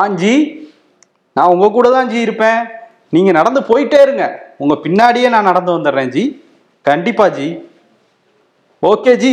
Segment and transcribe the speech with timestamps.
[0.00, 0.34] ஆஞ்சி
[1.32, 2.60] நான் உங்க கூட தான் ஜி இருப்பேன்.
[3.10, 4.24] நீங்க நடந்து போயிட்டே இருங்க.
[4.58, 6.24] உங்க பின்னாடியே நான் நடந்து வந்துடுறேன் ஜி.
[6.82, 7.48] கண்டிப்பா ji.
[8.82, 9.32] Okay G.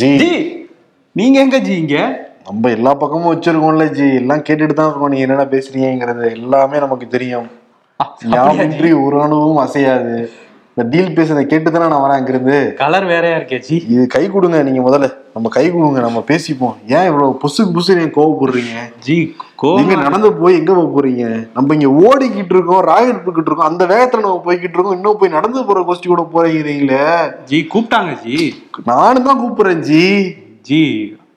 [0.00, 0.16] G.
[0.16, 0.32] Ji
[1.12, 1.96] நீங்க எங்க ஜி இங்க?
[2.48, 4.14] நம்ம எல்லா பக்கமும் வச்சிருக்கோம்ல ஜி.
[4.14, 5.08] எல்லாம் கேட்டுட்டு தான் இருக்கோம்.
[5.08, 7.48] நீங்க என்னென்ன பேசுறீங்கிறது எல்லாமே நமக்கு தெரியும்.
[8.34, 10.14] யாமின்றி ஒரு அணுவும் அசையாது.
[10.78, 12.72] இந்த டீல் பேசுறதை கேட்டு தானே நான் வரேன் அங்கிருந்து?
[12.80, 13.76] கலர் வேறையா இருக்கே ஜி.
[13.88, 15.06] இது கை கொடுங்க நீங்க முதல்ல.
[15.34, 16.74] நம்ம கை கொடுங்க நம்ம பேசிப்போம்.
[16.86, 18.74] ஏன் இவ்வளவு புசுக்கு புசு நீங்க கோவப்படுறீங்க?
[19.00, 23.70] ஜி நீங்க கோவம் நடந்து போய் எங்க போக போறீங்க நம்ம இங்க ஓடிக்கிட்டு இருக்கோம் ராக்கெட் போய்கிட்டு இருக்கோம்
[23.70, 27.00] அந்த வேகத்துல நம்ம போய்கிட்டு இருக்கோம் இன்னும் போய் நடந்து போற கோஷ்டி கூட போறீங்களே
[27.44, 28.38] ஜி கூப்பிட்டாங்க ஜி.
[28.84, 30.04] நானும் தான் கூப்பிடுறேன் ஜி.
[30.62, 30.82] ஜி.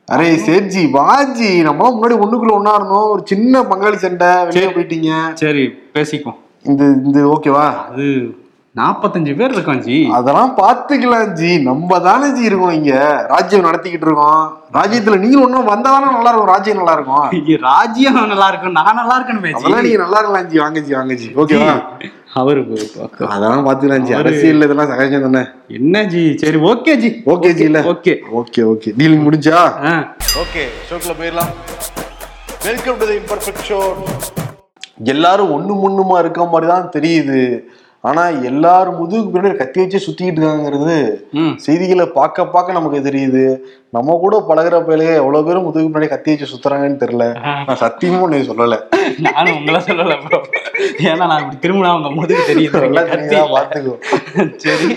[0.07, 3.09] அரே சேட்ஜி வாஜி நம்மளாம் முன்னாடி ஒண்ணுக்குள்ள ஒண்ணா இருந்தோம்.
[3.09, 5.11] ஒரு சின்ன பங்காளி சண்டை வெளியே போயிட்டீங்க.
[5.33, 6.39] சரி பேசிக்குவோம்.
[6.63, 8.07] இந்த இந்த ஓகேவா அது
[8.75, 9.95] நாற்பத்தஞ்சு பேர் இருக்கோம் ஜி.
[10.17, 11.49] அதெல்லாம் பாத்துக்கலாம் ஜி.
[11.69, 12.91] நம்ம தானே ஜி இருக்கோம் இங்க.
[13.31, 14.43] ராஜ்யம் நடத்திக்கிட்டு இருக்கோம்.
[14.77, 17.25] ராஜ்யத்துல நீங்க ஒண்ணும் வந்தாதானே நல்லா இருக்கும் ராஜ்யம் நல்லா இருக்கும்
[17.69, 18.75] ராஜ்யம் நல்லா இருக்கும்.
[18.79, 20.59] நான் நல்லா இருக்கணுமே அதெல்லாம் நீங்க நல்லா இருக்கலாம் ஜி.
[20.63, 21.27] வாங்க ஜி வாங்க ஜி.
[21.43, 21.73] ஓகேவா
[22.41, 22.61] அவரு
[23.33, 24.13] அதெல்லாம் பாத்துக்கலாம் ஜி.
[24.21, 25.43] அரசியல் இதெல்லாம் சகஜம் தானே?
[25.79, 26.23] என்ன ஜி?
[26.45, 27.11] சரி ஓகே ஜி.
[27.35, 27.81] ஓகே ஜி இல்ல.
[27.93, 29.59] ஓகே ஓகே ஓகே டீலிங் முடிஞ்சா?
[30.43, 31.51] ஓகே ஷோக்குள்ள போயிடலாம்.
[32.69, 33.81] Welcome to the imperfect show
[35.13, 37.39] எல்லாரும் ஒண்ணு முன்னுமா இருக்க மாதிரி தான் தெரியுது.
[38.03, 40.95] ஆனா எல்லாரும் முதுகுக்கு பின்னாடி கத்தி வச்சு சுத்திக்கிட்டு இருக்காங்கிறது
[41.65, 43.43] செய்திகளை பார்க்க பார்க்க நமக்கு தெரியுது.
[43.95, 47.27] நம்ம கூட பழகுற பயிலே எவ்வளவு பேரும் முதுகுக்கு பின்னாடி கத்தி வச்சு சுத்துறாங்கன்னு தெரியல.
[47.67, 48.77] நான் சத்தியமும் நீ சொல்லல.
[49.27, 50.17] நானும் உங்களை சொல்லல
[51.09, 52.81] ஏன்னா நான் இப்படி திரும்பினா உங்க முதுகு தெரியுது.
[53.55, 53.95] பாத்துக்கோ
[54.65, 54.89] சரி.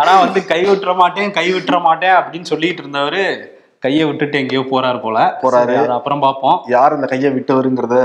[0.00, 3.24] ஆனா வந்து கை விட்டுற மாட்டேன் கை விட்டுற மாட்டேன் அப்படின்னு சொல்லிட்டு இருந்தவரு
[3.86, 5.18] கையை விட்டுட்டு எங்கேயோ போறாரு போல.
[5.42, 5.74] போறாரு.
[5.96, 6.58] அப்புறம் பார்ப்போம்.
[6.76, 7.96] யார் அந்த கையை விட்டவருங்கிறத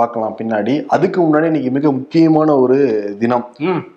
[0.00, 0.74] பார்க்கலாம் பின்னாடி.
[0.96, 2.78] அதுக்கு முன்னாடி இன்னைக்கு மிக முக்கியமான ஒரு
[3.22, 3.46] தினம்.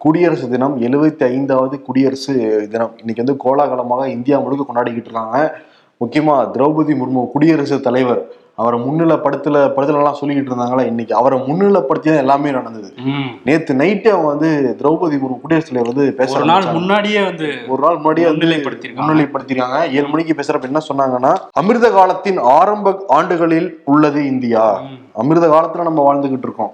[0.06, 2.34] குடியரசு தினம் எழுபத்தி ஐந்தாவது குடியரசு
[2.74, 2.94] தினம்.
[3.02, 5.40] இன்னைக்கு வந்து கோலாகலமாக இந்தியா முழுக்க கொண்டாடிக்கிட்டு இருக்காங்க.
[6.04, 8.24] முக்கியமா திரௌபதி முர்மு குடியரசு தலைவர்.
[8.62, 12.90] அவரை முன்னிலைப்படுத்தல படுத்தலாம் சொல்லிக்கிட்டு இருந்தாங்களா இன்னைக்கு அவரை முன்னிலைப்படுத்தி தான் எல்லாமே நடந்தது.
[13.48, 16.68] நேத்து நைட்டு அவங்க வந்து திரௌபதி முர்மு குடியரசு தலைவர் வந்து பேச ஒரு நாள்.
[16.78, 19.08] முன்னாடியே வந்து ஒரு நாள் முன்னாடியே வந்து முன்னிலைப்படுத்தியிருக்காங்க.
[19.10, 21.32] முன்னிலைப்படுத்திருக்காங்க ஏழு மணிக்கு பேசுறப்ப என்ன சொன்னாங்கன்னா
[21.62, 24.66] அமிர்த காலத்தின் ஆரம்ப ஆண்டுகளில் உள்ளது இந்தியா.
[25.24, 26.74] அமிர்த காலத்துல நம்ம வாழ்ந்துகிட்டு இருக்கோம்.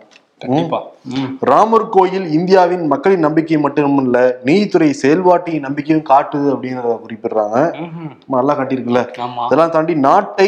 [1.51, 4.17] ராமர் கோயில் இந்தியாவின் மக்களின் நம்பிக்கை மட்டுமல்ல
[4.47, 7.57] நீதித்துறை செயல்பாட்டின் நம்பிக்கையும் காட்டுது அப்படிங்கிறத குறிப்பிடுறாங்க.
[8.35, 9.03] நல்லா காட்டியிருக்குல்ல.
[9.47, 10.47] இதெல்லாம் தாண்டி நாட்டை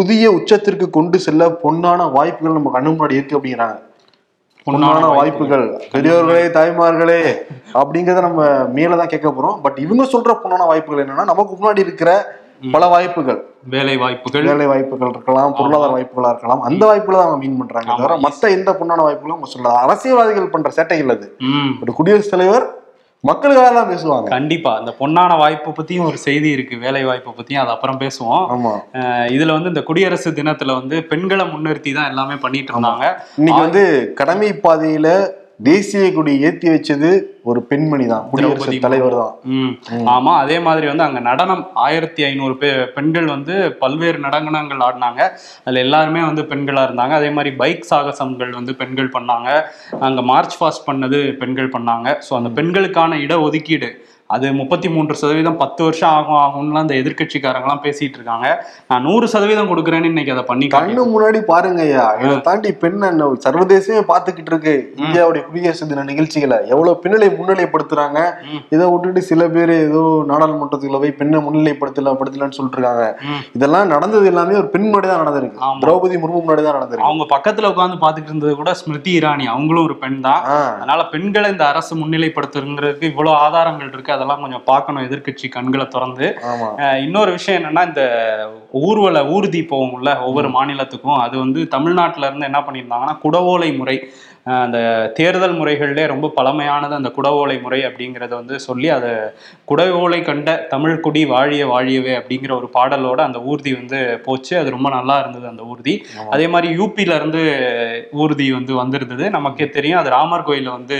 [0.00, 3.78] புதிய உச்சத்திற்கு கொண்டு செல்ல பொன்னான வாய்ப்புகள் நம்ம கண்ணு முன்னாடி இருக்கு அப்படிங்கிறாங்க.
[4.66, 5.64] பொன்னான வாய்ப்புகள்.
[5.92, 7.20] பெரியோர்களே தாய்மார்களே
[7.80, 8.42] அப்படிங்கறத நம்ம
[8.76, 9.60] மேலதான் கேட்க போறோம்.
[9.62, 12.38] பட் இவங்க சொல்ற பொன்னான வாய்ப்புகள் என்னன்னா நமக்கு முன்னாடி இருக்கிற
[12.72, 13.38] பல வாய்ப்புகள்.
[13.74, 14.44] வேலை வாய்ப்புகள்.
[14.44, 16.60] வேலை வாய்ப்புகள் இருக்கலாம் பொருளாதார வாய்ப்புகளா இருக்கலாம்.
[16.60, 20.70] அந்த வாய்ப்புகளை தான் அவங்க மீன் பண்றாங்க தவிர மத்த எந்த பொன்னான வாய்ப்புகளும் அவங்க சொல்லல அரசியல்வாதிகள் பண்ற
[20.76, 21.28] சேட்டைகள் அது
[21.82, 22.66] ஒரு குடியரசுத் தலைவர்
[23.24, 24.28] மக்களுக்காக தான் பேசுவாங்க.
[24.28, 24.78] கண்டிப்பா.
[24.78, 28.44] அந்த பொன்னான வாய்ப்பு பத்தியும் ஒரு செய்தி இருக்கு வேலை வாய்ப்பு பத்தியும் அது அப்புறம் பேசுவோம்.
[28.54, 28.72] ஆமா.
[29.36, 33.04] இதுல வந்து இந்த குடியரசு தினத்துல வந்து பெண்களை முன்னிறுத்தி தான் எல்லாமே பண்ணிட்டு இருந்தாங்க.
[33.36, 35.38] இன்னைக்கு வந்து கடமை பாதையில
[35.68, 37.08] தேசிய கொடி ஏத்தி வச்சது
[37.50, 39.34] ஒரு பெண்மணி தான் குடியரசு தலைவர் தான்
[40.14, 45.20] ஆமா அதே மாதிரி வந்து அங்க நடனம் ஆயிரத்தி ஐநூறு பே பெண்கள் வந்து பல்வேறு நடனங்கள் ஆடினாங்க.
[45.64, 47.14] அதுல எல்லாருமே வந்து பெண்களா இருந்தாங்க.
[47.20, 49.48] அதே மாதிரி பைக் சாகசங்கள் வந்து பெண்கள் பண்ணாங்க.
[50.08, 52.08] அங்க மார்ச் பாஸ்ட் பண்ணது பெண்கள் பண்ணாங்க.
[52.28, 53.90] ஸோ அந்த பெண்களுக்கான இட ஒதுக்கீடு
[54.34, 58.48] அது முப்பத்தி மூன்று சதவீதம் பத்து வருஷம் ஆகும் ஆகும்லாம் அந்த எதிர்க்கட்சிக்காரங்களாம் பேசிட்டு இருக்காங்க.
[58.90, 62.04] நான் நூறு சதவீதம் கொடுக்குறேன்னு இன்னைக்கு அதை பண்ணி கண்ணு முன்னாடி பாருங்க ஐயா.
[62.22, 62.98] இதை தாண்டி பெண்
[63.46, 64.74] சர்வதேசமே பாத்துக்கிட்டு இருக்கு.
[65.02, 66.58] இந்தியாவுடைய குடியரசு தின நிகழ்ச்சிகளை.
[66.72, 68.18] எவ்வளவு பெண்களை முன்னிலைப்படுத்துறாங்க.
[68.74, 73.06] இதை விட்டுட்டு சில பேர் ஏதோ நாடாளுமன்றத்துக்குள்ள போய் பெண்ணை முன்னிலைப்படுத்தல படுத்தலன்னு சொல்லிட்டு இருக்காங்க.
[73.58, 75.58] இதெல்லாம் நடந்தது எல்லாமே ஒரு பெண் முன்னாடி தான் நடந்திருக்கு.
[75.84, 77.08] திரௌபதி முர்மு முன்னாடி தான் நடந்திருக்கு.
[77.10, 79.46] அவங்க பக்கத்துல உட்காந்து பாத்துக்கிட்டு இருந்தது கூட ஸ்மிருதி இரானி.
[79.56, 80.42] அவங்களும் ஒரு பெண் தான்.
[80.78, 84.16] அதனால பெண்களை இந்த அரசு முன்னிலைப்படுத்துறதுக்கு இவ்வளவு ஆதாரங்கள் இருக்கு.
[84.20, 86.26] அதெல்லாம் கொஞ்சம் பார்க்கணும் எதிர்க்கட்சி கண்களை திறந்து.
[87.04, 88.02] இன்னொரு விஷயம் என்னன்னா இந்த
[88.86, 91.20] ஊர்வல ஊர்தி போகும்ல ஒவ்வொரு மாநிலத்துக்கும்.
[91.26, 93.96] அது வந்து தமிழ்நாட்டுல இருந்து என்ன பண்ணியிருந்தாங்கன்னா குடவோலை முறை
[94.64, 94.78] அந்த
[95.14, 99.10] தேர்தல் முறைகள்லே ரொம்ப பழமையானது அந்த குடவோலை முறை அப்படிங்கறத வந்து சொல்லி அதை
[99.70, 104.58] குடவோலை கண்ட தமிழ் குடி வாழிய வாழியவே அப்படிங்கிற ஒரு பாடலோட அந்த ஊர்தி வந்து போச்சு.
[104.58, 105.94] அது ரொம்ப நல்லா இருந்தது அந்த ஊர்தி.
[106.30, 107.42] அதே மாதிரி யூபில இருந்து
[108.22, 109.30] ஊர்தி வந்து வந்திருந்தது.
[109.30, 110.98] நமக்கே தெரியும் அது ராமர் கோயிலை வந்து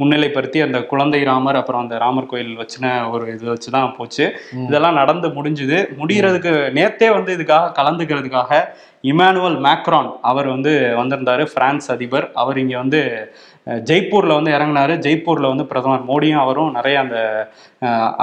[0.00, 4.26] முன்னிலைப்படுத்தி அந்த குழந்தை ராமர் அப்புறம் அந்த ராமர் கோயில் வச்சுன ஒரு இது வச்சு தான் போச்சு.
[4.68, 5.78] இதெல்லாம் நடந்து முடிஞ்சுது.
[6.00, 8.62] முடியறதுக்கு நேத்தே வந்து இதுக்காக கலந்துக்கிறதுக்காக
[9.04, 12.26] இமானுவல் மேக்ரான் அவர் வந்து வந்திருந்தாரு பிரான்ஸ் அதிபர்.
[12.42, 13.00] அவர் இங்கே வந்து
[13.88, 14.94] ஜெய்ப்பூரில் வந்து இறங்குனாரு.
[15.06, 17.18] ஜெய்ப்பூரில் வந்து பிரதமர் மோடியும் அவரும் நிறைய அந்த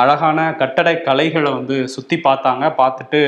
[0.02, 2.66] அழகான கட்டட கலைகளை வந்து சுற்றி பார்த்தாங்க.
[2.82, 3.22] பார்த்துட்டு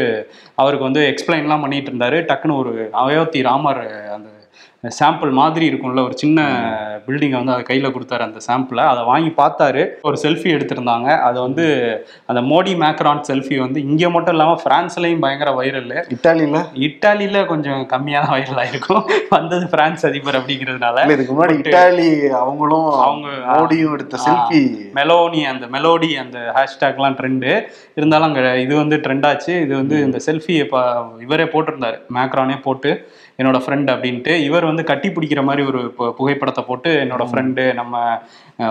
[0.61, 2.17] அவருக்கு வந்து எக்ஸ்பிளைன்லாம் பண்ணிகிட்டு இருந்தார்.
[2.31, 2.73] டக்குன்னு ஒரு
[3.03, 3.81] அயோத்தி ராமர்
[4.17, 4.29] அந்த
[4.83, 6.39] சாம்பிள் மாதிரி இருக்கும்ல ஒரு சின்ன
[7.05, 8.83] பில்டிங்கை வந்து அதை கையில் கொடுத்தாரு அந்த சாம்பிளை.
[8.91, 9.81] அதை வாங்கி பார்த்தாரு.
[10.07, 11.07] ஒரு செல்ஃபி எடுத்திருந்தாங்க.
[11.27, 11.65] அதை வந்து
[12.29, 18.23] அந்த மோடி மேக்ரான் செல்ஃபி வந்து இங்கே மட்டும் இல்லாமல் ஃப்ரான்ஸ்லையும் பயங்கர வைரல் இட்டாலியில இட்டாலியில கொஞ்சம் கம்மியாக
[18.25, 19.03] தான் வைரல் ஆயிருக்கும்.
[19.35, 21.05] வந்தது பிரான்ஸ் அதிபர் அப்படிங்கிறதுனால.
[21.17, 22.09] இதுக்கு முன்னாடி இட்டாலி
[22.43, 24.63] அவங்களும் அவங்க மோடியும் எடுத்த செல்ஃபி
[24.99, 27.51] மெலோனி அந்த மெலோடி அந்த ஹேஷ்டேக்லாம் ட்ரெண்டு
[27.99, 29.53] இருந்தாலும் அங்கே இது வந்து ட்ரெண்ட் ஆச்சு.
[29.65, 30.81] இது வந்து இந்த செல்ஃபி இப்போ
[31.27, 31.99] இவரே போட்டிருந்தாரு.
[32.19, 32.91] மேக்ரானே போட்டு.
[33.39, 35.81] என்னோட ஃப்ரெண்ட் அப்படின்ட்டு இவர் வந்து கட்டி பிடிக்கிற மாதிரி ஒரு
[36.17, 38.03] புகைப்படத்தை போட்டு என்னோட ஃப்ரெண்டு நம்ம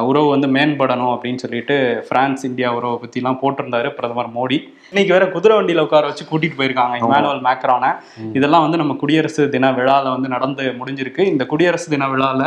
[0.08, 1.76] உறவு வந்து மேம்படணும் அப்படின்னு சொல்லிட்டு
[2.08, 4.58] பிரான்ஸ் இந்தியா உறவை பற்றிலாம் போட்டிருந்தாரு பிரதமர் மோடி.
[4.90, 7.92] இன்னைக்கு வேற குதிரை வண்டியில உட்கார வச்சு கூட்டிட்டு போயிருக்காங்க இமானுவல் மேக்ரானை.
[8.32, 11.24] இதெல்லாம் வந்து நம்ம குடியரசு தின விழால வந்து நடந்து முடிஞ்சிருக்கு.
[11.34, 12.42] இந்த குடியரசு தின விழால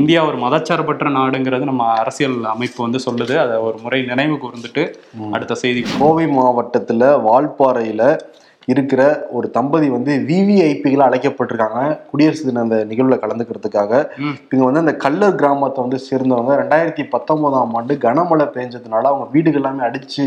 [0.00, 3.34] இந்தியா ஒரு மதச்சார்பற்ற நாடுங்கிறது நம்ம அரசியல் அமைப்பு வந்து சொல்லுது.
[3.42, 4.84] அதை ஒரு முறை நினைவு கூர்ந்துட்டு
[5.32, 8.02] அடுத்த செய்தி கோவை மாவட்டத்துல வால்பாறையில
[8.66, 12.00] இருக்கிற ஒரு தம்பதி வந்து விவிஐபிகள் அழைக்கப்பட்டிருக்காங்க.
[12.10, 14.06] குடியரசு தின அந்த நிகழ்வுல கலந்துக்கிறதுக்காக.
[14.50, 16.56] இவங்க வந்து அந்த கல்லர் கிராமத்தை வந்து சேர்ந்தவங்க.
[16.56, 20.24] ரெண்டாயிரத்தி பத்தொன்பதாம் ஆண்டு கனமழை பெஞ்சதுனால அவங்க வீடுகள் எல்லாமே அடிச்சு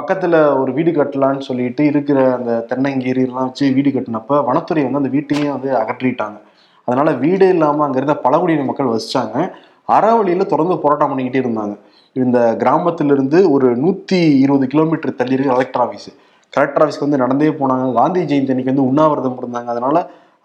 [0.00, 5.08] பக்கத்துல ஒரு வீடு கட்டலான்னு சொல்லிட்டு இருக்கிற அந்த தென்னங்கீரி எல்லாம் வச்சு வீடு கட்டினப்ப வனத்துறை வந்து அந்த
[5.08, 6.40] வீட்டையும் வந்து அகற்றிட்டாங்க.
[6.84, 9.50] அதனால வீடு இல்லாம அங்க இருந்த பழங்குடியின மக்கள் வசிச்சாங்க.
[9.88, 11.78] அறவழியில தொடர்ந்து போராட்டம் பண்ணிக்கிட்டே இருந்தாங்க.
[12.22, 16.10] இந்த கிராமத்திலிருந்து ஒரு நூத்தி இருபது கிலோமீட்டர் தள்ளி இருக்கு கலெக்டர் ஆஃபீஸ்
[16.56, 17.86] கலெக்டர் ஆஃபீஸ்க்கு வந்து நடந்தே போனாங்க.
[18.00, 19.68] காந்தி ஜெயந்தி அன்னைக்கு வந்து உண்ணாவிரதம் இருந்தாங்க.
[19.74, 19.96] அதனால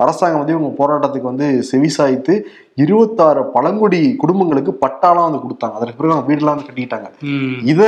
[0.04, 2.34] அரசாங்கம் வந்து இவங்க போராட்டத்துக்கு வந்து செவிசாய்த்து
[2.84, 5.76] இருபத்தாறு பழங்குடி குடும்பங்களுக்கு பட்டாலாம் வந்து கொடுத்தாங்க.
[5.80, 7.10] அதற்கு பிறகு அவங்க வீடெல்லாம் வந்து கட்டிக்கிட்டாங்க.
[7.72, 7.82] இத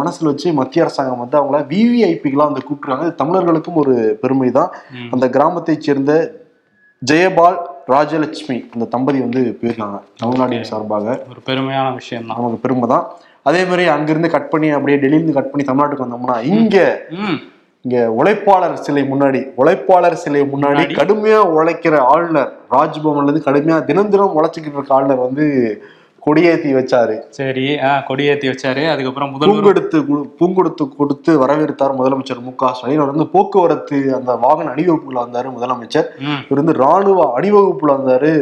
[0.00, 3.08] மனசுல வச்சு மத்திய அரசாங்கம் வந்து அவங்கள விவிஐபிகளா வந்து கூப்பிட்டுருக்காங்க.
[3.22, 4.70] தமிழர்களுக்கும் ஒரு பெருமை தான்.
[5.16, 6.14] அந்த கிராமத்தைச் சேர்ந்த
[7.02, 7.58] ஜெயபால்
[7.88, 11.06] ராஜலட்சுமி அந்த தம்பதி வந்து போயிருக்காங்க தமிழ்நாட்டின் சார்பாக.
[11.30, 13.04] ஒரு பெருமையான விஷயம் தான் நமக்கு பெருமை தான்
[13.46, 16.76] அதே மாதிரி அங்கிருந்து கட் பண்ணி அப்படியே டெல்லியிலிருந்து கட் பண்ணி தமிழ்நாட்டுக்கு வந்தோம்னா இங்க
[17.84, 20.94] இங்க உழைப்பாளர் சிலை முன்னாடி உழைப்பாளர் சிலை முன்னாடி முன்னாடி?
[20.94, 25.46] கடுமையா உழைக்கிற ஆளுநர் ராஜ்பவன்ல இருந்து கடுமையா தினம் தினம் உழைச்சிக்கிட்டு இருக்க ஆளுநர் வந்து
[26.26, 27.16] கொடியேத்தி வச்சாரு.
[27.38, 27.66] சரி
[28.08, 28.82] கொடியேத்தி வச்சாரு.
[28.92, 29.98] அதுக்கப்புறம் பூங்கொடுத்து
[30.40, 33.02] பூங்கொடுத்து கொடுத்து வரவேற்றார் முதலமைச்சர் மு க ஸ்டாலின்.
[33.02, 36.08] அவர் வந்து போக்குவரத்து அந்த வாகன அணிவகுப்புல வந்தாரு முதலமைச்சர்.
[36.48, 38.32] இவர் வந்து ராணுவ அணிவகுப்புல வந்தாரு.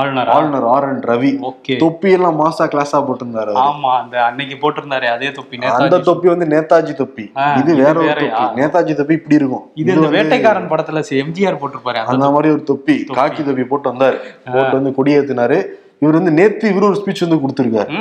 [0.00, 0.28] ஆளுநர்?
[0.34, 1.30] ஆளுநர் ஆர் என் ரவி.
[1.48, 1.74] ஓகே.
[1.82, 3.54] தொப்பி எல்லாம் மாசா கிளாஸா போட்டிருந்தாரு.
[3.64, 7.24] ஆமா அந்த அன்னைக்கு போட்டிருந்தாரு அதே தொப்பி அந்த தொப்பி வந்து நேதாஜி தொப்பி.
[7.60, 8.24] இது வேற ஒரு
[8.60, 9.64] நேதாஜி தொப்பி இப்படி இருக்கும்.
[9.82, 12.96] இது இந்த வேட்டைக்காரன் படத்துல எம்ஜிஆர் போட்டிருப்பாரு அந்த அந்த மாதிரி ஒரு தொப்பி.
[13.20, 14.18] காக்கி தொப்பி போட்டு வந்தாரு.
[14.54, 15.58] போட்டு வந்து கொடியேத்தினாரு.
[16.02, 17.96] இவர் வந்து நேத்து இவரு ஒரு ஸ்பீச் வந்து கொடுத்திருக்காரு.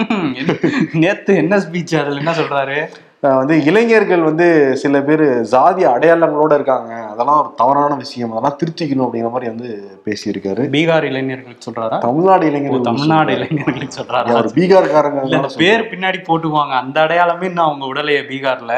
[1.03, 2.77] நேத்து என்ன ஸ்பீச் அதுல என்ன சொல்றாரு?
[3.39, 4.45] வந்து இளைஞர்கள் வந்து
[4.83, 6.93] சில பேர் ஜாதி அடையாளங்களோட இருக்காங்க.
[6.93, 8.31] அதெல்லாம் ஒரு தவறான விஷயம்.
[8.31, 9.69] அதெல்லாம் திருத்திக்கணும் அப்படிங்கிற மாதிரி வந்து
[10.05, 10.63] பேசியிருக்காரு.
[10.77, 11.97] பீகார் இளைஞர்களுக்கு சொல்றாரா?
[12.07, 14.45] தமிழ்நாடு இளைஞர்கள் தமிழ்நாடு இளைஞர்களுக்கு சொல்றாரா?
[14.59, 16.75] பீகார்காரங்க பேர் பின்னாடி போட்டுவாங்க.
[16.83, 18.73] அந்த அடையாளமே இன்னும் அவங்க உடலையே பீகார்ல.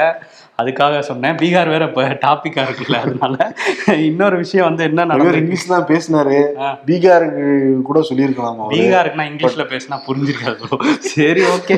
[0.60, 1.38] அதுக்காக சொன்னேன்.
[1.38, 3.36] பீகார் வேற இப்ப டாபிக்கா இருக்குல்ல அதனால
[4.04, 6.36] இன்னொரு விஷயம் வந்து என்ன நடந்தது இங்கிலீஷ் தான் பேசினாரு.
[6.88, 7.46] பீகாருக்கு
[7.84, 10.62] கூட சொல்லியிருக்கலாம் பீகாருக்குன்னா இங்கிலீஷ்ல பேசினா புரிஞ்சிருக்காது.
[11.10, 11.78] சரி ஓகே.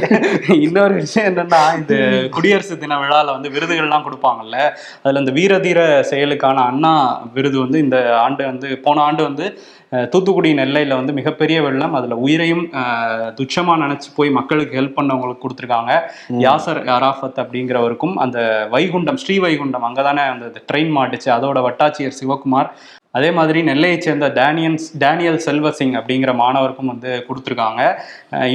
[0.59, 1.95] இன்னொரு விஷயம் என்னன்னா இந்த
[2.35, 4.59] குடியரசு தின விழால வந்து விருதுகள்லாம் கொடுப்பாங்கல்ல
[5.03, 5.79] அதுல இந்த வீரதீர
[6.11, 6.93] செயலுக்கான அண்ணா
[7.33, 9.47] விருது வந்து இந்த ஆண்டு வந்து போன ஆண்டு வந்து
[10.11, 11.93] தூத்துக்குடி நெல்லையில வந்து மிகப்பெரிய வெள்ளம்.
[11.93, 15.91] அதுல உயிரையும் அஹ், துச்சமா நினைச்சு போய் மக்களுக்கு ஹெல்ப் பண்ணவங்களுக்கு கொடுத்துருக்காங்க.
[16.41, 18.39] யாசர் அராஃபத் அப்படிங்கிறவருக்கும் அந்த
[18.73, 21.29] வைகுண்டம் ஸ்ரீ வைகுண்டம் அங்கதானே அந்த ட்ரெயின் மாட்டுச்சு.
[21.37, 22.69] அதோட வட்டாட்சியர் சிவகுமார்
[23.17, 27.81] அதே மாதிரி நெல்லையைச் சேர்ந்த டேனியன்ஸ் டேனியல் செல்வசிங் அப்படிங்கிற மாணவருக்கும் வந்து கொடுத்துருக்காங்க.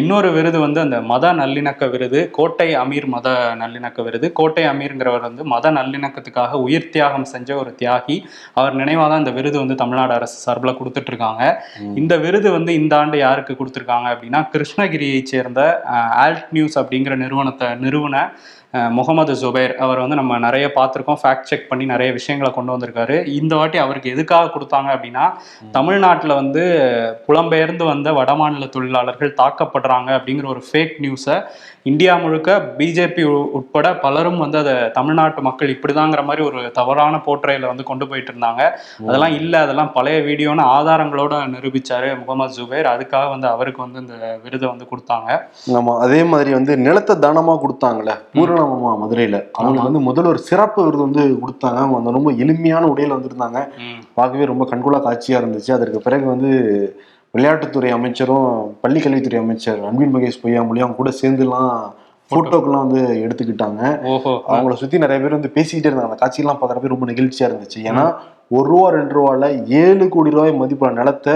[0.00, 3.28] இன்னொரு விருது வந்து அந்த மத நல்லிணக்க விருது கோட்டை அமீர் மத
[3.62, 4.26] நல்லிணக்க விருது.
[4.40, 8.18] கோட்டை அமீர்ங்கிறவர் வந்து மத நல்லிணக்கத்துக்காக உயிர் தியாகம் செஞ்ச ஒரு தியாகி.
[8.58, 11.42] அவர் நினைவாக தான் இந்த விருது வந்து தமிழ்நாடு அரசு சார்பில் கொடுத்துட்டு இருக்காங்க
[12.02, 15.62] இந்த விருது வந்து இந்த ஆண்டு யாருக்கு கொடுத்துருக்காங்க அப்படின்னா கிருஷ்ணகிரியைச் சேர்ந்த
[16.24, 18.16] ஆல்ட் நியூஸ் அப்படிங்கிற நிறுவனத்தை நிறுவன
[18.96, 21.20] முகமது ஜுபைர் அவர் வந்து நம்ம நிறைய பார்த்துருக்கோம்.
[21.22, 23.16] ஃபேக்ட் செக் பண்ணி நிறைய விஷயங்களை கொண்டு வந்திருக்காரு.
[23.38, 25.24] இந்த வாட்டி அவருக்கு எதுக்காக கொடுத்தாங்க அப்படின்னா
[25.78, 26.62] தமிழ்நாட்டில் வந்து
[27.26, 31.38] புலம்பெயர்ந்து வந்த வடமாநில தொழிலாளர்கள் தாக்கப்படுறாங்க அப்படிங்கிற ஒரு ஃபேக் நியூஸை
[31.90, 33.22] இந்தியா முழுக்க பிஜேபி
[33.58, 38.62] உட்பட பலரும் வந்து அதை தமிழ்நாட்டு மக்கள் இப்படிதாங்கிற மாதிரி ஒரு தவறான போற்றையில வந்து கொண்டு போயிட்டு இருந்தாங்க.
[39.08, 42.90] அதெல்லாம் இல்லை அதெல்லாம் பழைய வீடியோன்னு ஆதாரங்களோட நிரூபிச்சாரு முகமது ஜுபைர்.
[42.94, 45.30] அதுக்காக வந்து அவருக்கு வந்து இந்த விருதை வந்து கொடுத்தாங்க.
[45.78, 48.14] ஆமா அதே மாதிரி வந்து நிலத்தை தானமா கொடுத்தாங்கல்ல?
[48.60, 49.38] பூரணமாமா மதுரையில.
[49.52, 51.78] அவங்களுக்கு வந்து முதல்ல ஒரு சிறப்பு விருது வந்து கொடுத்தாங்க.
[51.82, 53.60] அவங்க வந்து ரொம்ப எளிமையான உடையில வந்திருந்தாங்க.
[54.14, 55.72] பார்க்கவே ரொம்ப கண்கொள்ளா காட்சியா இருந்துச்சு.
[55.72, 56.50] அதற்கு பிறகு வந்து
[57.36, 61.74] விளையாட்டுத்துறை அமைச்சரும் பள்ளி கல்வித்துறை அமைச்சர் அன்பில் மகேஷ் பொய்யாமொழி அவங்க கூட சேர்ந்துலாம்
[62.30, 63.82] போட்டோக்கெல்லாம் வந்து எடுத்துக்கிட்டாங்க.
[64.52, 66.10] அவங்கள சுத்தி நிறைய பேர் வந்து பேசிக்கிட்டே இருந்தாங்க.
[66.10, 67.78] அந்த காட்சியெல்லாம் பார்க்குறப்ப ரொம்ப நெகிழ்ச்சியா இருந்துச்சு.
[67.90, 68.04] ஏன்னா
[68.56, 69.48] ஒரு ரூபா ரெண்டு ரூபால
[69.82, 71.34] ஏழு கோடி ரூபாய் மதிப்புள்ள நிலத்தை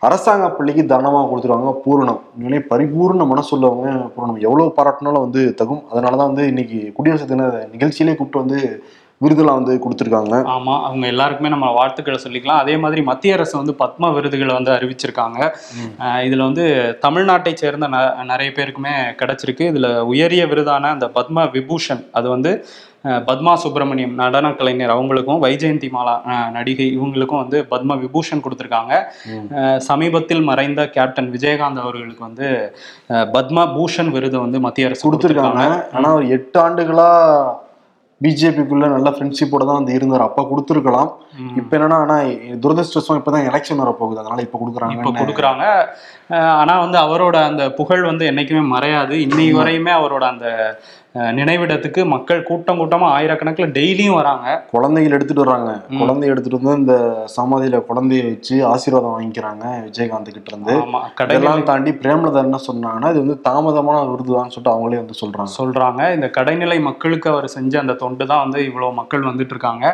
[0.00, 1.74] அரசாங்க பள்ளிக்கு தானமா கொடுத்துருவாங்க?
[1.84, 2.20] பூரணம்.
[2.34, 4.40] உண்மையிலே பரிபூர்ண மனசுள்ளவங்க பூரணம்.
[4.40, 5.82] எவ்வளவு பாராட்டினாலும் வந்து தகும்.
[5.94, 8.82] அதனாலதான் வந்து இன்னைக்கு குடியரசு தின நிகழ்ச்சியிலே கூப்பிட்டு வந்து
[9.22, 10.38] விருதுலாம் வந்து கொடுத்துருக்காங்க.
[10.38, 12.46] ஆமா அவங்க எல்லாருக்குமே நம்ம வாழ்த்துக்களை சொல்லிக்கலாம்.
[12.46, 15.56] அதே மாதிரி மத்திய அரசு வந்து பத்ம விருதுகளை வந்து அறிவிச்சிருக்காங்க.
[15.98, 19.60] இதுல வந்து தமிழ்நாட்டை சேர்ந்த ந- நிறைய பேருக்குமே கிடைச்சிருக்கு.
[19.60, 22.64] இதுல உயரிய விருதான அந்த பத்ம விபூஷன் அது வந்து
[23.28, 26.14] பத்மா சுப்பிரமணியம் நடன கலைஞர் அவங்களுக்கும் வைஜெயந்தி மாலா
[26.56, 28.92] நடிகை இவங்களுக்கும் வந்து பத்ம விபூஷன் கொடுத்துருக்காங்க.
[29.88, 32.48] சமீபத்தில் மறைந்த கேப்டன் விஜயகாந்த் அவர்களுக்கு வந்து
[33.36, 35.62] பத்ம பூஷன் விருது வந்து மத்திய அரசு கொடுத்துருக்காங்க.
[35.96, 37.08] ஆனா ஒரு எட்டு ஆண்டுகளா
[38.20, 40.24] பிஜேபிக்குள்ள நல்ல ஃப்ரெண்ட்ஷிப்போட தான் வந்து இருந்தார்.
[40.28, 41.10] அப்ப கொடுத்துருக்கலாம்.
[41.60, 42.16] இப்ப என்னன்னா ஆனா
[42.64, 45.18] துரதிருஷ்டவசம் இப்பதான் எலெக்ஷன் வர போகுது அதனால இப்ப இப்ப கொடுக்குறாங்க.
[45.20, 45.64] கொடுக்குறாங்க
[46.36, 49.14] அஹ் ஆனா வந்து அவரோட அந்த புகழ் வந்து என்னைக்குமே மறையாது.
[49.26, 50.46] இன்னைக்கு வரையுமே அவரோட அந்த
[51.38, 54.46] நினைவிடத்துக்கு மக்கள் கூட்டம் கூட்டமா ஆயிரக்கணக்கில் டெய்லியும் வராங்க.
[54.72, 55.70] குழந்தைகள் எடுத்துட்டு வர்றாங்க.
[56.00, 56.94] குழந்தைய எடுத்துட்டு வந்து இந்த
[57.36, 60.74] சமாதியில குழந்தைய வச்சு ஆசீர்வாதம் வாங்கிக்கிறாங்க விஜயகாந்த் கிட்ட இருந்து
[61.34, 65.52] இதெல்லாம் தாண்டி பிரேமலதா என்ன சொன்னாங்கன்னா இது வந்து தாமதமான விருதுதான் சொல்லிட்டு அவங்களே வந்து சொல்றாங்க.
[65.60, 66.00] சொல்றாங்க.
[66.16, 69.84] இந்த கடைநிலை மக்களுக்கு அவர் செஞ்ச அந்த தொண்டு தான் வந்து இவ்வளவு மக்கள் வந்துட்டு இருக்காங்க.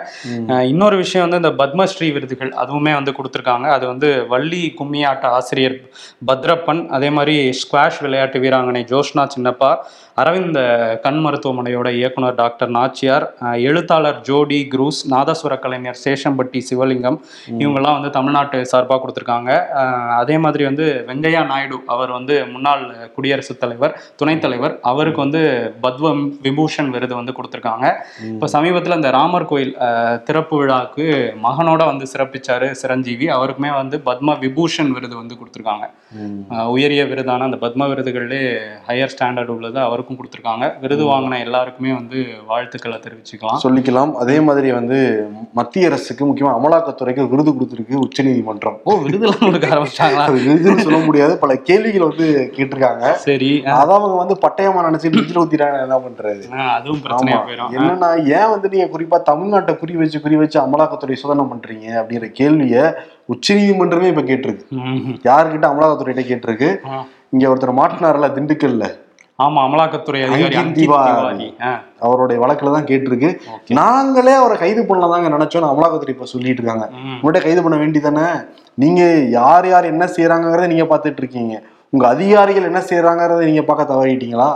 [0.73, 3.69] இன்னொரு விஷயம் வந்து இந்த பத்மஸ்ரீ விருதுகள் அதுவுமே வந்து கொடுத்துருக்காங்க.
[3.77, 5.79] அது வந்து வள்ளி கும்மியாட்ட ஆசிரியர்
[6.31, 9.73] பத்ரப்பன் அதே மாதிரி ஸ்குவாஷ் விளையாட்டு வீராங்கனை ஜோஷ்னா சின்னப்பா
[10.23, 10.61] அரவிந்த்
[11.07, 13.25] கண் மருத்துவமனையோட இயக்குனர் டாக்டர் நாச்சியார்
[13.69, 17.19] எழுத்தாளர் ஜோடி குரூஸ் நாதஸ்வர கலைஞர் சேஷம்பட்டி சிவலிங்கம்
[17.63, 19.51] இவங்கெல்லாம் வந்து தமிழ்நாட்டு சார்பாக கொடுத்துருக்காங்க.
[20.21, 22.85] அதே மாதிரி வந்து வெங்கையா நாயுடு அவர் வந்து முன்னாள்
[23.17, 24.75] குடியரசுத் தலைவர் துணைத் தலைவர்.
[24.93, 25.43] அவருக்கு வந்து
[25.85, 26.13] பத்ம
[26.47, 27.87] விபூஷன் விருது வந்து கொடுத்துருக்காங்க.
[28.35, 29.75] இப்போ சமீபத்தில் இந்த ராமர் கோயில்
[30.29, 31.07] திறப்பு விழாவுக்கு
[31.47, 33.29] மகனோட வந்து சிறப்பிச்சாரு சிரஞ்சீவி.
[33.37, 35.87] அவருக்குமே வந்து பத்ம விபூஷன் விருது வந்து கொடுத்துருக்காங்க.
[36.77, 38.43] உயரிய விருதான அந்த பத்ம விருதுகளிலே
[38.89, 40.65] ஹையர் ஸ்டாண்டர்ட் உள்ளது அவருக்கும் கொடுத்துருக்காங்க.
[40.83, 43.61] விருது வாங்கின எல்லாருக்குமே வந்து வாழ்த்துக்களை தெரிவிச்சுக்கலாம்.
[43.65, 44.13] சொல்லிக்கலாம்.
[44.15, 44.99] அதே மாதிரி வந்து
[45.53, 50.25] மத்திய அரசுக்கு முக்கியமா அமலாக்கத்துறைக்கு விருது கொடுத்திருக்கு உச்சநீதிமன்றம் ஓ விருதுலாம் கொடுக்க ஆரம்பிச்சிட்டாங்களா?
[50.29, 51.39] அது விருதுன்னு சொல்ல முடியாது.
[51.39, 53.13] பல கேள்விகள் வந்து கேட்டிருக்காங்க.
[53.27, 55.81] சரி அத அவங்க வந்து பட்டயமா நினைச்சு நெஞ்சில ஊத்திட்டாங்க.
[55.83, 56.45] என்ன பண்றது?
[56.77, 57.47] அதுவும் பிரச்சனையா ஆமா.
[57.49, 62.31] போயிடும் என்னன்னா ஏன் வந்து நீங்க குறிப்பா தமிழ்நாட்டை குறி வச்சு குறி வச்சு அமலாக்கத்துறை சோதனை பண்றீங்க அப்படிங்கிற
[62.41, 62.95] கேள்விய
[63.35, 64.65] உச்சநீதிமன்றமே இப்ப கேட்டிருக்கு.
[64.73, 65.17] ம்ஹும்.
[65.25, 66.71] யார்கிட்ட அமலாக்கத்துறையிட்ட கேட்டிருக்கு.
[67.31, 68.85] இங்க ஒருத்தர் மாட்டினார்ல திண்டுக்கல்ல.
[69.39, 70.57] ஆமா அமலாக்கத்துறை அதிகாரி
[72.07, 73.31] அவருடைய வழக்குல தான் கேட்டிருக்கு.
[73.81, 76.87] நாங்களே அவரை கைது பண்ணலாதாங்க நினைச்சோம் அமலாக்கத்துறை இப்ப சொல்லிட்டு இருக்காங்க.
[77.15, 78.27] உங்கள்கிட்ட கைது பண்ண வேண்டியதானே
[78.83, 79.03] நீங்க
[79.39, 81.55] யார் யார் என்ன செய்யறாங்கிறத நீங்க பார்த்துட்டு இருக்கீங்க.
[81.95, 84.49] உங்க அதிகாரிகள் என்ன செய்யறாங்கிறத நீங்க பார்க்க தவறிட்டீங்களா.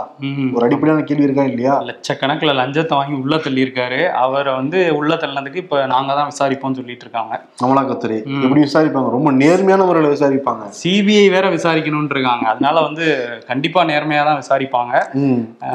[0.55, 1.75] ஒரு அடிப்படையான கேள்வி இருக்கா இல்லையா?
[1.89, 3.99] லட்சக்கணக்கில் லஞ்சத்தை வாங்கி உள்ள தள்ளியிருக்காரு.
[4.23, 7.33] அவரை வந்து உள்ள தள்ளினதுக்கு இப்ப நாங்க தான் விசாரிப்போம்னு சொல்லிட்டு இருக்காங்க.
[7.65, 8.17] அமலாக்கத்துறை.
[8.45, 9.09] எப்படி விசாரிப்பாங்க?
[9.17, 10.65] ரொம்ப நேர்மையான முறையில விசாரிப்பாங்க.
[10.81, 12.47] சிபிஐ வேற விசாரிக்கணும்னு இருக்காங்க.
[12.53, 13.05] அதனால வந்து
[13.51, 14.93] கண்டிப்பா நேர்மையா தான் விசாரிப்பாங்க.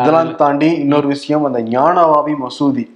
[0.01, 2.87] இதெல்லாம் தாண்டி இன்னொரு விஷயம் அந்த ஞானவாவி மசூதி.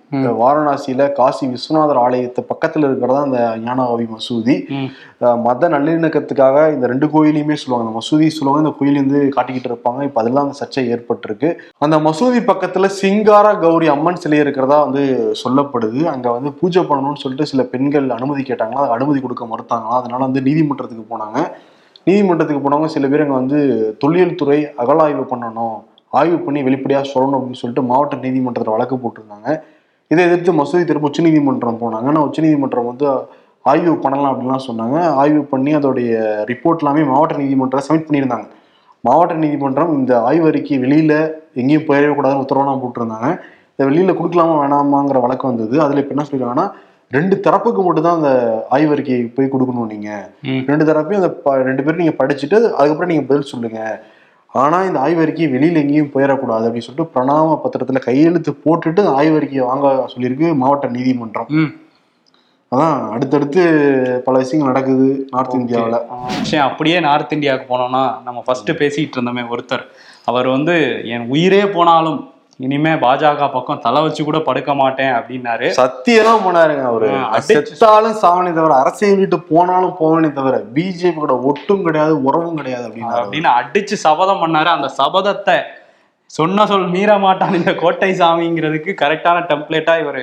[0.40, 4.56] வாரணாசியில காசி விஸ்வநாதர் ஆலயத்து பக்கத்துல இருக்கிறதா அந்த ஞானவாவி மசூதி.
[5.46, 7.84] மத நல்லிணக்கத்துக்காக இந்த ரெண்டு கோயிலையுமே சொல்லுவாங்க.
[7.86, 8.62] அந்த மசூதி சொல்லுவாங்க.
[8.64, 10.02] இந்த கோயில் வந்து காட்டிக்கிட்டு இருப்பாங்க.
[10.08, 11.50] இப்ப அதெல்லாம் அந்த சர்ச்சை ஏற்பட்டிருக்கு.
[11.86, 15.04] அந்த மசூதி பக்கத்துல சிங்கார கௌரி அம்மன் சிலை இருக்கிறதா வந்து
[15.44, 16.02] சொல்லப்படுது.
[16.14, 18.84] அங்க வந்து பூஜை பண்ணணும்னு சொல்லிட்டு சில பெண்கள் அனுமதி கேட்டாங்களா?
[18.86, 19.98] அது அனுமதி கொடுக்க மறுத்தாங்களா?
[20.02, 21.38] அதனால வந்து நீதிமன்றத்துக்கு போனாங்க.
[22.08, 23.58] நீதிமன்றத்துக்கு போனவங்க சில பேர் அங்க வந்து
[24.02, 25.76] தொல்லியல் துறை அகழாய்வு பண்ணணும்
[26.18, 29.48] ஆய்வு பண்ணி வெளிப்படையா சொல்லணும் அப்படின்னு சொல்லிட்டு மாவட்ட நீதிமன்றத்தில் வழக்கு போட்டிருந்தாங்க.
[30.10, 32.06] இதை எதிர்த்து மசூதி திரும்ப உச்சநீதிமன்றம் போனாங்க.
[32.06, 33.06] ஆனால் உச்சநீதிமன்றம் வந்து
[33.64, 35.06] ஆய்வு பண்ணலாம் அப்படின்லாம் சொன்னாங்க.
[35.12, 36.10] ஆய்வு பண்ணி அதோடைய
[36.44, 38.46] ரிப்போர்ட் எல்லாமே மாவட்ட நீதிமன்றம் சப்மிட் பண்ணியிருந்தாங்க.
[39.04, 41.12] மாவட்ட நீதிமன்றம் இந்த ஆய்வறிக்கை வெளியில
[41.54, 43.28] எங்கேயும் போயிடவே கூடாதுன்னு உத்தரவுலாம் போட்டிருந்தாங்க.
[43.74, 45.80] இதை வெளியில கொடுக்கலாமா வேணாமாங்கிற வழக்கு வந்தது.
[45.80, 46.66] அதுல இப்ப என்ன சொல்லிருக்காங்கன்னா
[47.10, 48.30] ரெண்டு தரப்புக்கு மட்டும் தான் அந்த
[48.70, 50.08] ஆய்வறிக்கையை போய் கொடுக்கணும் நீங்க.
[50.42, 50.62] ம்.
[50.66, 53.78] ரெண்டு தரப்பையும் அந்த ரெண்டு பேரும் நீங்க படிச்சுட்டு அதுக்கப்புறம் நீங்க பதில் சொல்லுங்க.
[54.52, 60.56] ஆனா இந்த ஆய்வறிக்கை வெளியில எங்கேயும் போயிடக்கூடாது அப்படின்னு சொல்லிட்டு பிரணாம பத்திரத்துல கையெழுத்து போட்டுட்டு ஆய்வறிக்கையை வாங்க சொல்லியிருக்கு
[60.56, 61.50] மாவட்ட நீதிமன்றம்.
[62.72, 63.62] அதான் அடுத்தடுத்து
[64.24, 65.98] பல விஷயங்கள் நடக்குது நார்த் இந்தியாவுல
[66.38, 69.84] விஷயம் அப்படியே நார்த் இந்தியாவுக்கு போனோம்னா நம்ம ஃபர்ஸ்ட் பேசிட்டு இருந்தோமே ஒருத்தர்.
[70.24, 75.66] அவர் வந்து என் உயிரே போனாலும் இனிமே பாஜக பக்கம் தலை வச்சு கூட படுக்க மாட்டேன் அப்படின்னாரு.
[75.80, 77.10] சத்தியெல்லாம் போனாருங்க அவரு.
[77.48, 83.22] செத்தாலும் சாவனே தவிர அரசியல் விட்டு போனாலும் போவனே தவிர பிஜேபி கூட ஒட்டும் கிடையாது உறவும் கிடையாது அப்படின்னாரு
[83.22, 84.70] அப்படின்னு அடிச்சு சபதம் பண்ணாரு.
[84.76, 85.56] அந்த சபதத்தை
[86.30, 90.22] சொன்ன சொல் மீற மாட்டான் இந்த கோட்டை சாமிங்கிறதுக்கு கரெக்டான டெம்ப்ளேட்டா இவர்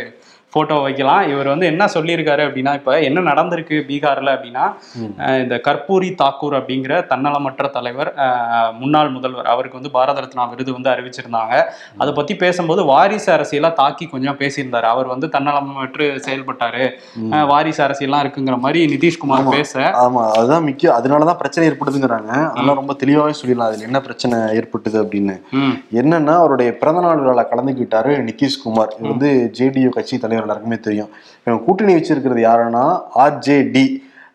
[0.55, 1.23] போட்டோ வைக்கலாம்.
[1.29, 4.65] இவர் வந்து என்ன சொல்லியிருக்காரு அப்படின்னா இப்ப என்ன நடந்திருக்கு பீகார்ல அப்படின்னா
[5.43, 8.09] இந்த கற்பூரி தாக்கூர் அப்படிங்கிற தன்னலமற்ற தலைவர்
[8.79, 11.53] முன்னாள் முதல்வர் அவருக்கு வந்து பாரத ரத்னா விருது வந்து அறிவிச்சிருந்தாங்க.
[11.97, 14.87] அதை பத்தி பேசும்போது வாரிசு அரசியலா தாக்கி கொஞ்சம் பேசியிருந்தாரு.
[14.93, 16.85] அவர் வந்து தன்னலமற்று செயல்பட்டாரு.
[17.47, 19.49] வாரிசு அரசியல்லாம் இருக்குங்கிற மாதிரி நிதிஷ்குமார்.
[19.49, 19.79] பேச.
[20.05, 20.23] ஆமா.
[20.37, 20.95] அதுதான் முக்கியம்.
[20.97, 22.31] அதனாலதான் பிரச்சனை ஏற்படுதுங்கிறாங்க.
[22.49, 23.69] அதெல்லாம் ரொம்ப தெளிவாவே சொல்லிடலாம்.
[23.69, 25.35] அதுல என்ன பிரச்சனை ஏற்பட்டது அப்படின்னு.
[26.01, 28.93] என்னன்னா அவருடைய பிறந்தநாள் விழால கலந்துக்கிட்டாரு நிதிஷ்குமார்.
[29.11, 31.09] வந்து ஜேடியு கட்சி தலைவர் எல்லாருக்குமே தெரியும்.
[31.45, 32.85] இவங்க கூட்டணி வச்சிருக்கிறது யாருன்னா
[33.15, 33.85] ஆர்ஜேடி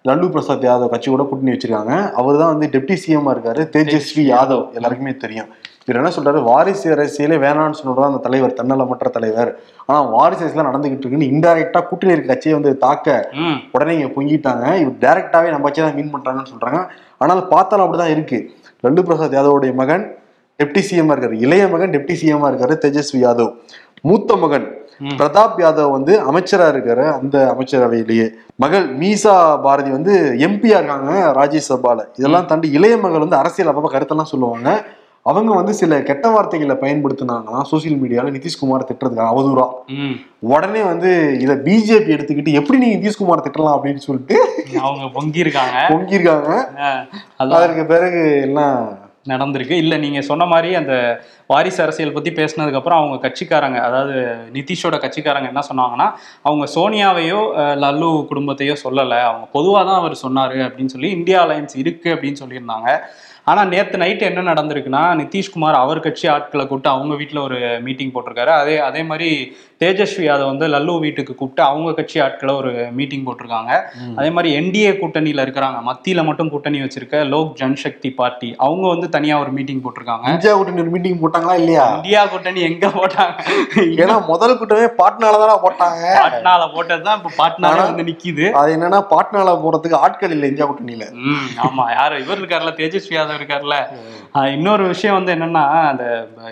[0.09, 2.11] லல்லு பிரசாத் யாதவ் கட்சி கூட கூட்டணி வச்சிருக்காங்க.
[2.11, 4.73] அவர் தான் வந்து டெப்டி சிஎம் இருக்காரு தேஜஸ்வி யாதவ்.
[4.73, 5.49] எல்லாருக்குமே தெரியும்.
[5.87, 6.43] இவர் என்ன சொல்றாரு?
[6.43, 9.59] வாரிசு அரசியலே வேணாம்னு சொன்னதான் அந்த தலைவர் தன்னலமற்ற தலைவர்.
[9.87, 13.31] ஆனா வாரிசு அரசியல் நடந்துகிட்டு இருக்குன்னு இன்டைரக்டா கூட்டணி இருக்க கட்சியை வந்து தாக்க
[13.73, 14.65] உடனே இங்க பொங்கிட்டாங்க.
[14.81, 16.87] இவர் டைரக்டாவே நம்ம தான் மீன் பண்றாங்கன்னு சொல்றாங்க.
[17.19, 18.51] ஆனால் பார்த்தாலும் அப்படிதான் இருக்கு.
[18.85, 20.15] லல்லு பிரசாத் யாதவோடைய மகன்
[20.63, 21.41] டெப்டி சிஎம்மா இருக்காரு.
[21.41, 23.53] இளைய மகன் டெப்டி சிஎம்மா இருக்காரு தேஜஸ்வி யாதவ்.
[24.03, 24.80] மூத்த மகன்.
[25.01, 28.29] பிரதாப் யாதவ் வந்து அமைச்சரா இருக்காரு அந்த அமைச்சரவையிலேயே.
[28.57, 32.01] மகள் மீசா பாரதி வந்து எம்பியா இருக்காங்க ராஜ்யசபால.
[32.17, 34.85] இதெல்லாம் தாண்டி இளைய மகள் வந்து அரசியல் அப்பப்ப கருத்தெல்லாம் சொல்லுவாங்க.
[35.23, 38.31] அவங்க வந்து சில கெட்ட வார்த்தைகளை பயன்படுத்தினாங்களாம் சோசியல் மீடியால.
[38.37, 39.67] நிதிஷ்குமார் திட்டுறதுக்கு அவதூறா.
[40.39, 44.37] உடனே வந்து இத பிஜேபி எடுத்துக்கிட்டு எப்படி நீங்க நிதிஷ்குமார் திட்டலாம் அப்படின்னு சொல்லிட்டு
[44.81, 45.77] அவங்க பொங்கியிருக்காங்க.
[45.89, 46.51] பொங்கியிருக்காங்க.
[47.37, 49.00] அதற்கு பிறகு எல்லாம்
[49.33, 49.75] நடந்திருக்கு.
[49.83, 50.95] இல்லை நீங்கள் சொன்ன மாதிரி அந்த
[51.53, 54.15] வாரிசு அரசியல் பற்றி பேசினதுக்கப்புறம் அவங்க கட்சிக்காரங்க அதாவது
[54.57, 56.07] நிதிஷோட கட்சிக்காரங்க என்ன சொன்னாங்கன்னா
[56.49, 57.41] அவங்க சோனியாவையோ
[57.85, 59.19] லல்லு குடும்பத்தையோ சொல்லலை.
[59.31, 62.89] அவங்க பொதுவாக தான் அவர் சொன்னார் அப்படின்னு சொல்லி இந்தியா அலையன்ஸ் இருக்குது அப்படின்னு சொல்லியிருந்தாங்க.
[63.51, 68.53] ஆனா நேத்து நைட் என்ன நடந்திருக்குன்னா நிதிஷ்குமார் அவர் கட்சி ஆட்களை கூப்பிட்டு அவங்க வீட்ல ஒரு மீட்டிங் போட்டிருக்காரு.
[68.63, 69.29] அதே அதே மாதிரி
[69.83, 73.73] தேஜஸ்வி யாதவ் வந்து லல்லு வீட்டுக்கு கூப்பிட்டு அவங்க கட்சி ஆட்களை ஒரு மீட்டிங் போட்டிருக்காங்க.
[74.17, 75.79] அதே மாதிரி என்டிஏ கூட்டணியில இருக்கிறாங்க.
[75.89, 80.27] மத்தியில மட்டும் கூட்டணி வச்சிருக்க லோக் ஜன்சக்தி பார்ட்டி அவங்க வந்து தனியா ஒரு மீட்டிங் போட்டிருக்காங்க.
[80.29, 81.87] இந்தியா கூட்டணி ஒரு மீட்டிங் போட்டாங்களா இல்லையா?
[81.95, 83.37] இந்தியா கூட்டணி எங்க போட்டாங்க?
[84.03, 86.03] ஏன்னா முதல் கூட்டமே பாட்னால தானே போட்டாங்க.
[86.19, 88.47] பாட்னால போட்டதுதான் இப்ப பாட்னால வந்து நிக்குது.
[88.53, 91.07] அது என்னன்னா பாட்னால போறதுக்கு ஆட்கள் இல்லை இந்தியா கூட்டணியில.
[91.67, 91.87] ஆமா.
[91.99, 92.19] யாரு?
[92.25, 93.77] இவர் இருக்கார்ல தேஜஸ்வி யாதவ் இருக்கார்ல
[94.39, 96.05] ஆஹ் இன்னொரு விஷயம் வந்து என்னன்னா அந்த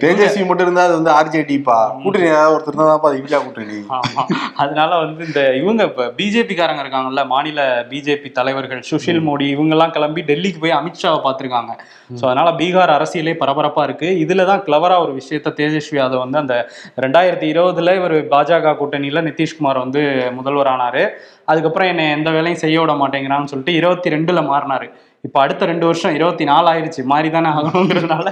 [0.04, 3.78] தேஜஸ்வி மட்டும் இருந்தா அது வந்து ஆர்ஜேடிப்பா கூட்டணி ஏதாவது ஒருத்தர் இருந்தா அது இந்தியா கூட்டணி.
[4.62, 10.22] அதனால வந்து இந்த இவங்க இப்ப பிஜேபி காரங்க இருக்காங்கல்ல மாநில பிஜேபி தலைவர்கள் சுஷில் மோடி இவங்கெல்லாம் கிளம்பி
[10.30, 11.72] டெல்லிக்கு போய் அமித்ஷாவை பார்த்திருக்காங்க.
[12.18, 14.08] ஸோ அதனால பீகார் அரசியலே பரபரப்பா இருக்கு.
[14.24, 16.54] இதுல தான் கிளவரா ஒரு விஷயத்த தேஜஸ்வி யாதவ் வந்து அந்த
[17.04, 20.02] ரெண்டாயிரத்தி இருபதுல இவர் பாஜக கூட்டணியில நிதிஷ்குமார் வந்து
[20.38, 21.02] முதல்வர் ஆனாரு
[21.52, 24.88] அதுக்கப்புறம் என்னை எந்த வேலையும் செய்ய விட மாட்டேங்கிறான்னு சொல்லிட்டு இருபத்தி ரெண்டுல மாறினாரு.
[25.24, 28.26] இப்போ அடுத்த ரெண்டு வருஷம் இருபத்தி நாலு ஆயிருச்சு மாறி தானே ஆகணுங்கிறதுனால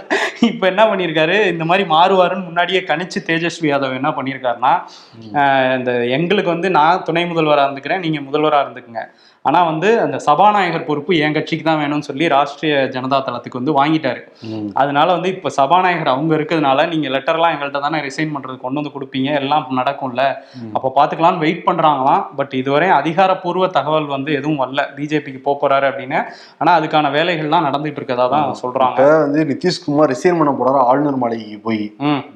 [0.50, 4.72] இப்போ என்ன பண்ணியிருக்காரு இந்த மாதிரி மாறுவாருன்னு முன்னாடியே கணிச்சு தேஜஸ்வி யாதவ் என்ன பண்ணியிருக்காருன்னா
[5.78, 9.02] இந்த எங்களுக்கு வந்து நான் துணை முதல்வராக இருந்துக்கிறேன் நீங்க முதல்வராக இருந்துக்குங்க.
[9.48, 14.20] ஆனா வந்து அந்த சபாநாயகர் பொறுப்பு என் கட்சிக்கு தான் வேணும்னு சொல்லி ராஷ்ட்ரிய ஜனதா தளத்துக்கு வந்து வாங்கிட்டாரு.
[14.82, 19.30] அதனால வந்து இப்ப சபாநாயகர் அவங்க இருக்கிறதுனால நீங்க லெட்டர்லாம் எங்கள்கிட்ட தானே ரிசைன் பண்றது கொண்டு வந்து கொடுப்பீங்க
[19.42, 20.24] எல்லாம் நடக்கும்ல.
[20.76, 22.24] அப்ப பாத்துக்கலாம்னு வெயிட் பண்றாங்களாம்.
[22.40, 24.82] பட் இதுவரை அதிகாரப்பூர்வ தகவல் வந்து எதுவும் வரல.
[24.98, 26.20] பிஜேபிக்கு போறாரு அப்படின்னு.
[26.60, 28.98] ஆனா அதுக்கான வேலைகள்லாம் நடந்துட்டு இருக்கதா தான் சொல்றாங்க.
[28.98, 31.84] இப்ப வந்து நிதிஷ்குமார் ரிசைன் பண்ண போறாரு ஆளுநர் மாளிகைக்கு போய்.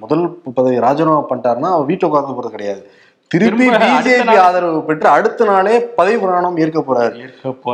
[0.05, 0.25] முதல்
[0.59, 2.83] பதவி ராஜினாமா பண்ணிட்டாருன்னா அவர் வீட்டை உட்கார்ந்து போறது கிடையாது.
[3.33, 7.19] திருப்பி பிஜேபி ஆதரவு பெற்று அடுத்த நாளே பதவி பிரமாணம் ஏற்க போறாரு.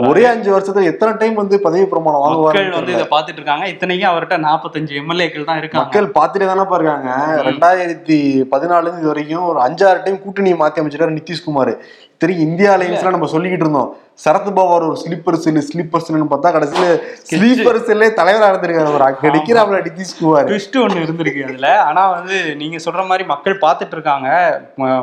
[0.09, 4.39] ஒரே அஞ்சு வருஷத்துல எத்தனை டைம் வந்து பதவி பிரமாணம் மக்கள் வந்து இதை பாத்துட்டு இருக்காங்க இத்தனைக்கும் அவர்கிட்ட
[4.47, 5.85] நாற்பத்தஞ்சு எம்எல்ஏக்கள் தான் இருக்காங்க.
[5.85, 7.11] மக்கள் பார்த்துட்டே தானே இருக்காங்க
[7.49, 8.19] ரெண்டாயிரத்தி
[8.55, 11.73] பதினாலுல இருந்து இது வரைக்கும் ஒரு அஞ்சாறு டைம் கூட்டணியை மாத்தி அமைச்சிட்டாரு நிதிஷ்குமார்.
[12.17, 13.89] இத்தனைக்கு இந்தியா அலையன்ஸ்ல நம்ம சொல்லிக்கிட்டு இருந்தோம்.
[14.25, 16.87] சரத் பவார் ஒரு ஸ்லீப்பர் செல் ஸ்லீப்பர் செல்னு பார்த்தா கடைசியில
[17.31, 21.71] ஸ்லீப்பர் செல்லே தலைவரா இருந்திருக்காரு ஒரு அங்க நிக்கிறாப்ல நிதிஷ்குமார் ட்விஸ்ட் ஒன்று இருந்திருக்கு அதுல.
[21.89, 24.29] ஆனா வந்து நீங்க சொல்ற மாதிரி மக்கள் பார்த்துட்டு இருக்காங்க.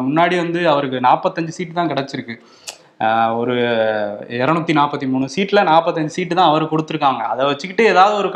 [0.07, 2.37] முன்னாடி வந்து அவருக்கு நாற்பத்தஞ்சு சீட்டு தான் கிடைச்சிருக்கு.
[3.35, 3.53] ஒரு
[4.37, 7.21] இரநூத்தி நாற்பத்தி மூணு சீட்ல நாற்பத்தஞ்சு சீட்டு தான் அவர் கொடுத்துருக்காங்க.
[7.23, 8.29] அதை வச்சுக்கிட்டு ஏதாவது ஒரு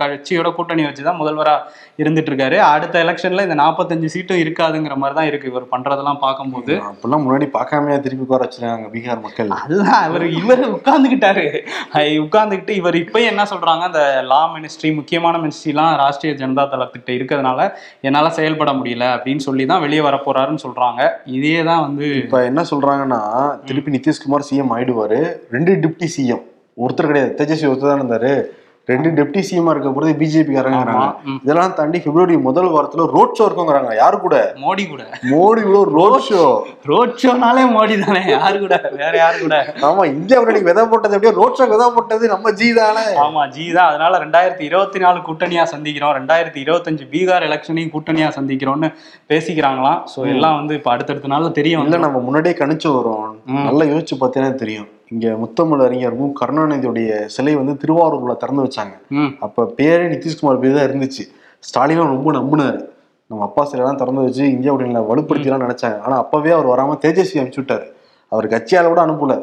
[0.00, 1.54] கட்சியோட கூட்டணி வச்சு தான் முதல்வரா
[1.98, 2.56] இருந்துட்டு இருக்காரு.
[2.66, 6.72] அடுத்த எலெக்ஷன்ல இந்த நாற்பத்தஞ்சு சீட்டும் இருக்காதுங்கிற மாதிரி தான் இருக்கு இவர் பண்றதெல்லாம் பார்க்கும்போது.
[6.84, 9.50] அப்பெல்லாம் முன்னாடி பார்க்காமயா திருப்பி உட்கார வச்சிருக்காங்க பீகார் மக்கள்.
[9.58, 11.46] அதுதான் அவர் இவர் உட்கார்ந்துக்கிட்டாரு.
[11.92, 17.60] ஐ- உட்கார்ந்துக்கிட்டு இவர் இப்பயும் என்ன சொல்றாங்க அந்த லா மினிஸ்ட்ரி முக்கியமான மினிஸ்ட்ரிலாம் ராஷ்ட்ரிய ஜனதா தளத்திட்ட இருக்கிறதுனால
[18.00, 21.00] என்னால செயல்பட முடியல அப்படின்னு சொல்லி தான் வெளியே வர போறாருன்னு சொல்றாங்க.
[21.36, 23.20] இதே தான் வந்து இப்ப என்ன சொல்றாங்கன்னா
[23.64, 25.36] திருப்பி நிதிஷ்குமார் சிஎம் ஆயிடுவாரு.
[25.50, 26.42] ரெண்டு டிப்டி சிஎம்.
[26.76, 27.44] ஒருத்தர் கிடையாது.
[27.44, 28.44] தேஜஸ்வி ஒருத்தர் தான் இருந்தாரு.
[28.90, 31.04] ரெண்டு டெப்டி சிஎம் இருக்க போறது பிஜேபி காரங்கிறாங்க.
[31.44, 33.92] இதெல்லாம் தாண்டி பிப்ரவரி முதல் வாரத்துல ரோட் ஷோ இருக்குங்கிறாங்க.
[34.00, 34.36] யாரு கூட?
[34.64, 35.02] மோடி கூட.
[35.30, 36.42] மோடி கூட ரோட் ஷோ
[36.90, 38.22] ரோட் ஷோனாலே மோடி தானே.
[38.34, 38.76] யாரு கூட?
[39.02, 39.58] வேற யாரு கூட?
[39.88, 43.04] ஆமா இந்தியா முன்னாடி விதை போட்டது அப்படியே ரோட் ஷோ விதை போட்டது நம்ம ஜி தானே.
[43.26, 43.88] ஆமா ஜி தான்.
[43.92, 46.14] அதனால ரெண்டாயிரத்தி இருபத்தி நாலு கூட்டணியா சந்திக்கிறோம்.
[46.20, 48.90] ரெண்டாயிரத்தி இருபத்தஞ்சு பீகார் எலெக்ஷனையும் கூட்டணியா சந்திக்கிறோம்னு
[49.32, 50.02] பேசிக்கிறாங்களாம்.
[50.14, 53.24] சோ எல்லாம் வந்து இப்ப அடுத்தடுத்த நாள்ல தெரிய இல்ல நம்ம முன்னாடியே கணிச்சு வரோம்.
[53.68, 54.88] நல்லா யோசிச்சு பார்த்தீங்கன்னா தெரியும்.
[55.12, 58.94] இங்க முத்தமிழ் அறிஞர் மு கருணாநிதியுடைய சிலை வந்து திருவாரூர்ல திறந்து வச்சாங்க.
[59.46, 61.24] அப்ப பேரே நிதிஷ்குமார் பேர் தான் இருந்துச்சு.
[61.68, 62.80] ஸ்டாலினும் ரொம்ப நம்பினாரு.
[63.30, 65.98] நம்ம அப்பா சிலையெல்லாம் திறந்து வச்சு இந்தியா கூட்டணியில வலுப்படுத்திலாம் நினைச்சாங்க.
[66.06, 67.86] ஆனா அப்பவே அவர் வராம தேஜஸ்வி அனுப்பிச்சு விட்டாரு
[68.32, 69.34] அவர் கட்சியால கூட அனுப்பல.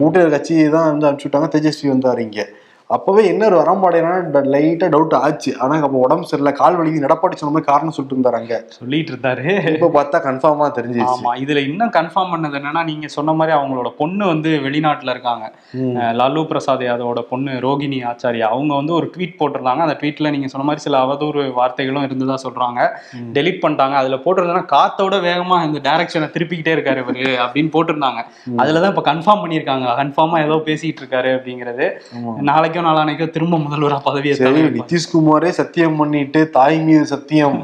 [0.00, 2.40] கூட்டணி கட்சி தான் வந்து அனுப்பிச்சு விட்டாங்க தேஜஸ்வி வந்தாரு இங்க.
[2.90, 4.12] அப்பவே என்ன ஒரு வரம்பாடைனா
[4.54, 5.50] லைட்டா டவுட் ஆச்சு.
[5.58, 8.54] ஆனா அப்ப உடம்பு சரியில்லை கால் வலிக்கு நடப்பாட்டி சொன்ன மாதிரி காரணம் சொல்லிட்டு இருந்தாரு அங்க.
[8.68, 9.44] சொல்லிட்டு இருந்தாரு.
[9.74, 14.26] இப்ப பார்த்தா கன்ஃபார்மா தெரிஞ்சிச்சு ஆமா இதுல இன்னும் கன்ஃபார்ம் பண்ணது என்னன்னா நீங்க சொன்ன மாதிரி அவங்களோட பொண்ணு
[14.26, 15.44] வந்து வெளிநாட்டுல இருக்காங்க.
[16.20, 19.84] லாலு பிரசாத் யாதவோட பொண்ணு ரோகிணி ஆச்சாரியா அவங்க வந்து ஒரு ட்வீட் போட்டிருந்தாங்க.
[19.86, 22.80] அந்த ட்வீட்ல நீங்க சொன்ன மாதிரி சில அவதூறு வார்த்தைகளும் இருந்ததா சொல்றாங்க.
[23.38, 23.96] டெலீட் பண்ணிட்டாங்க.
[24.02, 28.20] அதுல போட்டிருந்தா காத்தோட வேகமா இந்த டைரக்ஷனை திருப்பிக்கிட்டே இருக்காரு இவரு அப்படின்னு போட்டிருந்தாங்க.
[28.64, 29.88] அதுலதான் இப்ப கன்ஃபார்ம் பண்ணியிருக்காங்க.
[30.02, 31.88] கன்ஃபார்மா ஏதோ பேசிட்டு இருக்காரு அப்படிங்கிறது.
[32.50, 37.58] நாளைக்கு நாளைக்கோ நாளானைக்கோ திரும்ப முதல்வரா பதவியை சரி நிதிஷ்குமாரே சத்தியம் பண்ணிட்டு தாய் மீது சத்தியம்.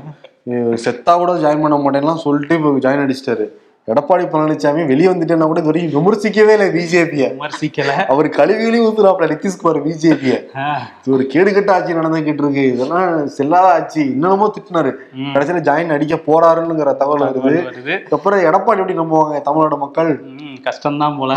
[0.87, 3.47] செத்தா கூட ஜாயின் பண்ண மாட்டேன்லாம் சொல்லிட்டு இப்போ ஜாயின் அடிச்சிட்டாரு.
[3.89, 7.93] எடப்பாடி பழனிசாமி வெளியே வந்துட்டேன்னா கூட இது வரைக்கும் விமர்சிக்கவே இல்லை பிஜேபிய விமர்சிக்கல.
[8.13, 10.35] அவர் கழுவியிலையும் ஊத்துறாப்ல நிதிஷ்குமார் பிஜேபிய
[11.17, 14.01] ஒரு கேடுகட்ட ஆட்சி நடந்துகிட்டு இருக்கு இதெல்லாம் செல்லாத ஆட்சி.
[14.15, 14.93] இன்னமும் திட்டினாரு.
[15.35, 17.57] கடைசியில ஜாயின் அடிக்க போறாருங்கிற தகவல் வருது.
[18.19, 20.13] அப்புறம் எடப்பாடி எப்படி நம்புவாங்க தமிழ்நாடு மக்கள்?
[20.69, 21.35] கஷ்டம்தான் போல.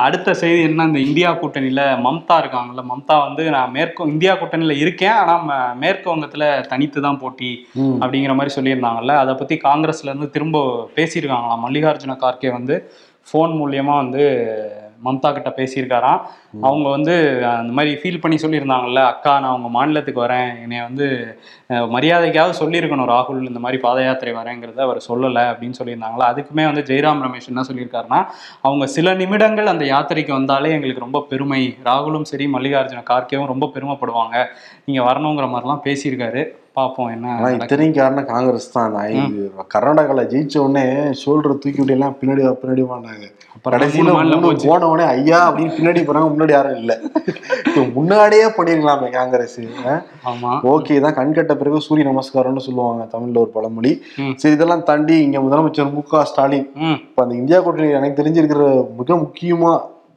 [0.00, 5.16] அடுத்த செய்தி என்ன இந்த இந்தியா கூட்டணியில மம்தா இருக்காங்கல்ல மம்தா வந்து நான் மேற்கு இந்தியா கூட்டணியில இருக்கேன்
[5.20, 7.50] ஆனா ம- மேற்கு வங்கத்துல தனித்து தான் போட்டி.
[8.00, 10.62] அப்படிங்கிற மாதிரி சொல்லியிருந்தாங்கல்ல அதை பத்தி காங்கிரஸ்ல இருந்து திரும்ப
[10.96, 12.76] பேசியிருக்காங்களாம் மல்லிகார்ஜுன கார்கே வந்து
[13.28, 14.24] ஃபோன் மூலியமா வந்து
[15.06, 16.20] மம்தா கிட்ட பேசியிருக்காராம்.
[16.68, 17.14] அவங்க வந்து
[17.58, 20.50] அந்த மாதிரி ஃபீல் பண்ணி சொல்லியிருந்தாங்கல்ல அக்கா நான் உங்க மாநிலத்துக்கு வரேன்.
[20.64, 21.06] என்னை வந்து
[21.94, 26.28] மரியாதைக்காவது சொல்லியிருக்கணும் ராகுல் இந்த மாதிரி பாத யாத்திரை வரேங்கிறத அவர் சொல்லலை அப்படின்னு சொல்லியிருந்தாங்களா.
[26.32, 28.20] அதுக்குமே வந்து ஜெயராம் ரமேஷ் என்ன சொல்லியிருக்காருன்னா
[28.66, 31.62] அவங்க சில நிமிடங்கள் அந்த யாத்திரைக்கு வந்தாலே எங்களுக்கு ரொம்ப பெருமை.
[31.90, 34.36] ராகுலும் சரி மல்லிகார்ஜுன கார்கேவும் ரொம்ப பெருமைப்படுவாங்க.
[34.88, 36.42] நீங்க வரணுங்கிற மாதிரிலாம் பேசியிருக்காரு.
[36.78, 37.50] பார்ப்போம் என்ன.
[37.56, 38.94] இத்தனையும் காரணம் காங்கிரஸ் தான்.
[39.74, 40.86] கர்நாடகால ஜெயிச்ச உடனே
[41.20, 43.12] ஷோல்டர் தூக்கி விட்டு எல்லாம் பின்னாடி பின்னாடி அப்புறம்
[43.72, 44.66] கடைசியில மூணு மாநிலம் மூணு போச்சு.
[44.70, 46.92] போன உடனே ஐயா அப்படின்னு பின்னாடி போறாங்க முன்னாடி யாரும் இல்ல.
[47.96, 49.58] முன்னாடியே பண்ணிருக்கலாமே காங்கிரஸ்.
[50.72, 53.92] ஓகே தான் கண் கட்ட பிறகு சூரிய நமஸ்காரம்னு சொல்லுவாங்க தமிழ்ல ஒரு பழமொழி.
[54.42, 56.68] சரி இதெல்லாம் தாண்டி இங்க முதலமைச்சர் மு க ஸ்டாலின்
[57.08, 58.68] இப்ப அந்த இந்தியா கூட்டணி எனக்கு தெரிஞ்சிருக்கிற
[59.00, 59.72] மிக முக்கியமா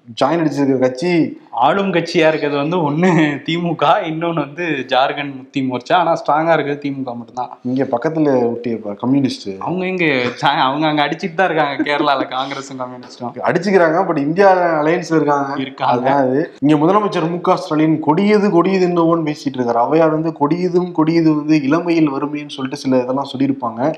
[0.08, 1.40] ஜாயின் அடிச்சிருக்கிற கட்சி.
[1.52, 3.10] ஆளும் கட்சியா இருக்கிறது வந்து ஒண்ணு
[3.46, 5.94] திமுக இன்னொன்னு வந்து ஜார்க்கண்ட் முக்தி மோர்ச்சா.
[5.94, 7.58] ஆனா ஸ்ட்ராங்கா இருக்கிறது திமுக மட்டும்தான்.
[7.64, 10.04] இங்க பக்கத்துல ஒட்டிய கம்யூனிஸ்ட் அவங்க எங்க
[10.42, 15.62] சா- அவங்க அங்க அடிச்சிட்டு தான் இருக்காங்க கேரளால காங்கிரஸும் கம்யூனிஸ்டும் அடிச்சுக்கிறாங்க பட் இந்தியா அலையன்ஸ்ல இருக்காங்க.
[15.62, 16.14] இருக்காங்க.
[16.14, 19.86] அது இங்க முதலமைச்சர் மு க ஸ்டாலின் கொடியது கொடியது என்னவோன்னு பேசிட்டு இருக்காரு.
[19.86, 23.94] அவையார் வந்து கொடியதும் கொடியது வந்து இளமையில் வறுமைன்னு சொல்லிட்டு சில இதெல்லாம் சொல்லியிருப்பாங்க.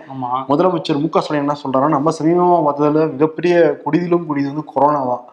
[0.50, 5.24] முதலமைச்சர் மு க ஸ்டாலின் என்ன சொல்றாருன்னா நம்ம சமீபமா பார்த்ததுல மிகப்பெரிய கொடிதிலும் கொடிது வந்து கொரோனா தான்.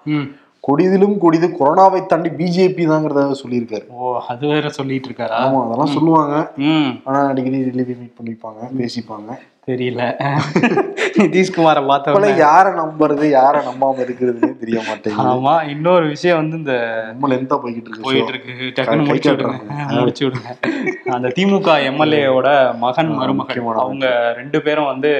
[0.68, 3.84] கொடிதிலும் கொடிது கொரோனாவை தாண்டி பிஜேபி தாங்கிறத சொல்லியிருக்காரு.
[3.88, 6.34] ஓ அது வேற சொல்லிட்டு இருக்காரா ஆமா அதெல்லாம் சொல்லுவாங்க.
[7.04, 9.30] ஆனா அடிக்கடி டெல்லியை மீட் பண்ணிப்பாங்க பேசிப்பாங்க.
[9.68, 10.02] தெரியல.
[11.20, 15.28] நிதிஷ்குமாரை இப்ப பார்த்தவங்க யாரை நம்புறது யாரை நம்பாம இருக்கிறதுனே தெரிய மாட்டேங்குது.
[15.28, 16.74] ஆமா இன்னொரு விஷயம் வந்து இந்த
[17.06, 18.02] ரொம்ப லென்த்தா போய்கிட்டு இருக்கு.
[18.02, 18.32] போயிட்டு.
[18.32, 18.52] இருக்கு.
[18.76, 19.32] டக்குன்னு முடிச்சு.
[19.32, 19.98] விடுங்க.
[20.00, 20.50] முடிச்சு விடுங்க.
[21.10, 23.66] அந்த திமுக எம்எல்ஏவோட மகன் மருமகன்.
[23.76, 25.12] அவங்க ரெண்டு பேரும் வந்து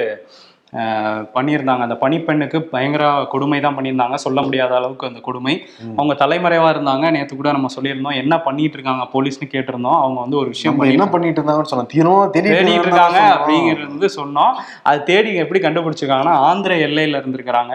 [1.35, 1.79] பண்ணியிருந்தாங்க.
[1.79, 4.15] அந்த பணிப்பெண்ணுக்கு பயங்கர கொடுமை தான் பண்ணியிருந்தாங்க.
[4.15, 5.65] சொல்ல முடியாத அளவுக்கு அந்த கொடுமை.
[5.95, 7.11] அவங்க தலைமறைவா இருந்தாங்க.
[7.11, 8.15] நேத்து கூட நம்ம சொல்லியிருந்தோம்.
[8.15, 9.99] என்ன பண்ணிட்டு இருக்காங்க போலீஸ்னு கேட்டிருந்தோம்.
[10.03, 11.07] அவங்க வந்து ஒரு விஷயம் என்ன.
[11.07, 11.91] பண்ணிட்டு இருந்தாங்கன்னு சொன்னோம்.
[12.33, 13.19] தேடிட்டு இருக்காங்க.
[13.37, 14.53] அப்படிங்கிறது வந்து சொன்னோம்.
[14.83, 17.73] அது தேடி எப்படி கண்டுபிடிச்சிருக்காங்கன்னா ஆந்திர எல்லையில இருந்திருக்கிறாங்க.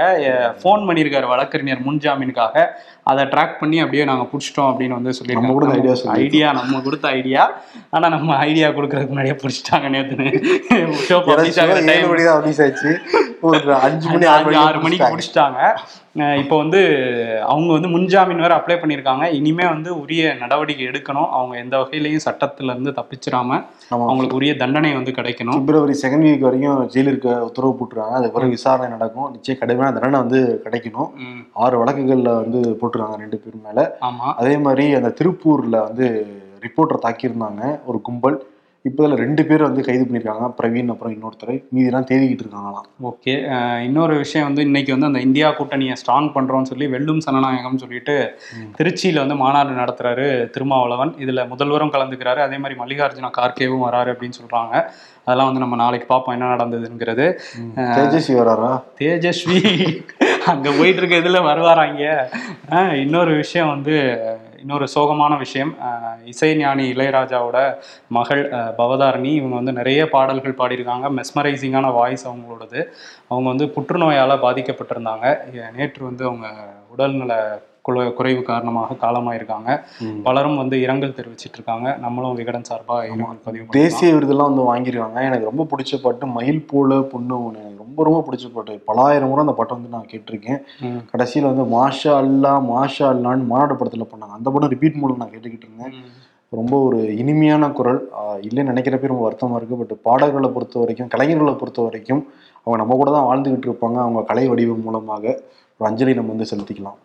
[0.62, 2.66] ஃபோன் பண்ணியிருக்காரு வழக்கறிஞர் முன்ஜாமீனுக்காக.
[3.06, 6.80] அதை ட்ராக் பண்ணி அப்படியே நாங்க பிடிச்சிட்டோம் அப்படின்னு வந்து நம்ம கூட idea சொல்லியிருக்காங்க சொல்லி ஐடியா நம்ம
[6.80, 7.44] கொடுத்த ஐடியா
[7.90, 10.26] ஆனா நம்ம ஐடியா கொடுக்கறதுக்கு முன்னாடியே பிடிச்சிட்டாங்க நேத்து.
[11.08, 11.18] ஷோ
[12.12, 12.92] மணி தான் release ஆச்சு.
[13.48, 15.60] ஒரு அஞ்சு மணி ஆறு மணி ஆறு மணிக்கு முடிச்சிட்டாங்க.
[16.42, 16.80] இப்போ வந்து
[17.52, 19.32] அவங்க வந்து முன்ஜாமீன் வேற அப்ளை பண்ணியிருக்காங்க.
[19.32, 21.28] இனிமே வந்து உரிய நடவடிக்கை எடுக்கணும்.
[21.38, 23.64] அவங்க எந்த வகையிலையும் சட்டத்துல இருந்து தப்பிச்சிடாம.
[23.88, 25.64] அவங்களுக்கு உரிய தண்டனை வந்து கிடைக்கணும்.
[25.64, 28.16] பிப்ரவரி செகண்ட் வீக் வரைக்கும் ஜெயிலில் இருக்க உத்தரவு போட்டுருக்காங்க.
[28.18, 29.30] அதுக்கு பிறகு விசாரணை நடக்கும்.
[29.30, 31.10] நிச்சயம் கடுமையான தண்டனை வந்து கிடைக்கணும்.
[31.52, 33.96] ஆறு வழக்குகள்ல வந்து போட்டுருக்காங்க ரெண்டு பேர் மேல.
[34.00, 34.32] ஆமா.
[34.42, 36.08] அதே மாதிரி அந்த திருப்பூர்ல வந்து
[36.66, 37.80] ரிப்போர்ட்டர் தாக்கியிருந்தாங்க.
[37.84, 38.38] ஒரு கும்பல்.
[38.88, 40.46] இப்போ இதில் ரெண்டு பேர் வந்து கைது பண்ணியிருக்காங்க.
[40.60, 41.52] பிரவீன் அப்புறம் இன்னொருத்தர்.
[41.74, 42.86] மீதிலாம் தேடிக்கிட்டு இருக்காங்களாம்.
[43.10, 43.34] ஓகே.
[43.88, 48.16] இன்னொரு விஷயம் வந்து இன்னைக்கு வந்து அந்த இந்தியா கூட்டணியை ஸ்ட்ராங் பண்றோம்னு சொல்லி வெல்லும் சனநாயகம் சொல்லிட்டு
[48.78, 51.14] திருச்சியில வந்து மாநாடு நடத்துறாரு திருமாவளவன்.
[51.24, 52.42] இதுல முதல்வரும் கலந்துக்கிறாரு.
[52.46, 54.74] அதே மாதிரி மல்லிகார்ஜுன கார்கேவும் வராரு அப்படின்னு சொல்றாங்க.
[55.24, 57.26] அதெல்லாம் வந்து நம்ம நாளைக்கு பார்ப்போம் என்ன நடந்ததுங்கிறது.
[57.96, 58.72] தேஜஸ்வி வராரா?
[59.00, 59.60] தேஜஸ்வி.
[60.52, 63.96] அங்க போயிட்டு இருக்க இதுல வருவாராங்க இன்னொரு விஷயம் வந்து
[64.62, 65.72] இன்னொரு சோகமான விஷயம்
[66.32, 67.58] இசைஞானி இளையராஜாவோட
[68.16, 68.42] மகள்
[68.80, 71.06] பவதாரணி இவங்க வந்து நிறைய பாடல்கள் பாடியிருக்காங்க.
[71.18, 72.80] மெஸ்மரைசிங்கான வாய்ஸ் அவங்களோடது.
[73.32, 75.26] அவங்க வந்து புற்றுநோயால் பாதிக்கப்பட்டிருந்தாங்க.
[75.78, 76.48] நேற்று வந்து அவங்க
[76.94, 77.34] உடல்நல
[77.86, 79.70] குறை குறைவு காரணமாக காலமாயிருக்காங்க.
[80.26, 83.64] பலரும் வந்து இரங்கல் தெரிவிச்சிட்டு இருக்காங்க நம்மளும் விகடன் சார்பா இரங்கல் பதிவு.
[83.78, 85.20] தேசிய விருதெல்லாம் வந்து வாங்கியிருக்காங்க.
[85.28, 88.74] எனக்கு ரொம்ப பிடிச்ச பாட்டு மயில் போல பொண்ணு ஒன்று எனக்கு ரொம்ப ரொம்ப பிடிச்ச பாட்டு.
[88.90, 90.60] பலாயிரம் முறை அந்த பாட்டை வந்து நான் கேட்டிருக்கேன்.
[91.12, 94.36] கடைசியில் வந்து மாஷா அல்லா மாஷா அல்லான்னு மாநாடு படத்தில் பண்ணாங்க.
[94.40, 95.94] அந்த படம் ரிப்பீட் மூலம் நான் கேட்டுக்கிட்டு இருந்தேன்.
[96.58, 98.00] ரொம்ப ஒரு இனிமையான குரல்.
[98.48, 102.22] இல்லைன்னு நினைக்கிறப்ப ரொம்ப வருத்தமாக இருக்குது பட் பாடல்களை பொறுத்த வரைக்கும் கலைஞர்களை பொறுத்த வரைக்கும்
[102.64, 103.98] அவங்க நம்ம கூட தான் வாழ்ந்துகிட்டு இருப்பாங்க.
[104.06, 105.24] அவங்க கலை வடிவம் மூலமாக
[105.80, 106.98] ஒரு அஞ்சலி நம்ம வந்து செலுத்திக்கலாம்.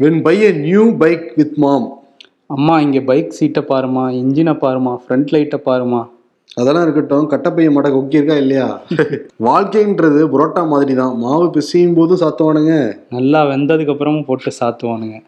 [0.00, 1.86] When buy a new bike with mom
[2.46, 6.00] அம்மா இங்க பைக் சீட்டை பாருமா இன்ஜினை பாருமா ஃப்ரண்ட் லைட்டை பாருமா
[6.56, 8.66] அதெல்லாம் இருக்கட்டும் கட்டப்பைய மடை கொக்கி இருக்கா இல்லையா?
[9.46, 12.74] வாழ்க்கைன்றது புரோட்டா மாதிரி தான் மாவு பிசையும் போதும் சாத்துவானுங்க.
[13.10, 15.18] நல்லா வெந்ததுக்கு அப்புறமும் போட்டு சாத்துவானுங்க.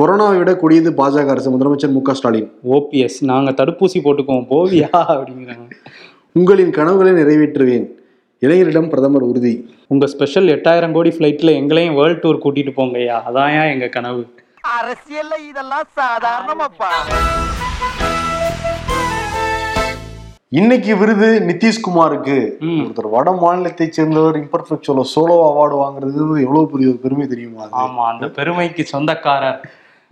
[0.00, 2.46] கொரோனாவை விட கொடியது பாஜக அரசு முதலமைச்சர் மு க ஸ்டாலின்.
[2.74, 4.88] ஓபிஎஸ் நாங்க தடுப்பூசி போட்டுக்குவோம் போவியா?
[5.14, 5.66] அப்படிங்கிறாங்க.
[6.32, 7.84] உங்களின் கனவுகளை நிறைவேற்றுவேன்.
[8.44, 9.52] இளைஞரிடம் பிரதமர் உறுதி.
[9.86, 13.18] உங்க ஸ்பெஷல் எட்டாயிரம் கோடி ஃப்ளைட்ல எங்களையும் வேர்ல்ட் டூர் கூட்டிட்டு போங்கய்யா.
[13.28, 14.22] அதான் எங்க கனவு.
[14.78, 16.90] அரசியல்ல இதெல்லாம் சாதாரணமாப்பா.
[20.60, 22.38] இன்னைக்கு விருது நிதிஷ்குமாருக்கு.
[22.80, 27.64] ஒருத்தர் வட மாநிலத்தை சேர்ந்தவர் இம்பர்ஃபெக்ட் ஷோல சோலோ அவார்டு வாங்குறது எவ்வளவு பெரிய பெருமை தெரியுமா?
[27.84, 29.62] ஆமா அந்த பெருமைக்கு சொந்தக்காரர்.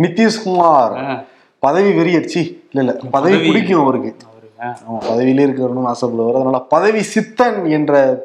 [0.00, 1.24] நிதிஷ்குமார்
[1.58, 2.58] பதவி வெறியடிச்சு.
[2.72, 3.46] இல்ல இல்ல பதவி.
[3.46, 4.16] பிடிக்கும் அவருக்கு.
[4.60, 5.04] ஆமா.
[5.04, 6.34] பதவியிலே இருக்கணும்னு ஆசைப்படுவார்.
[6.34, 8.22] அதனால பதவி சித்தன் என்ற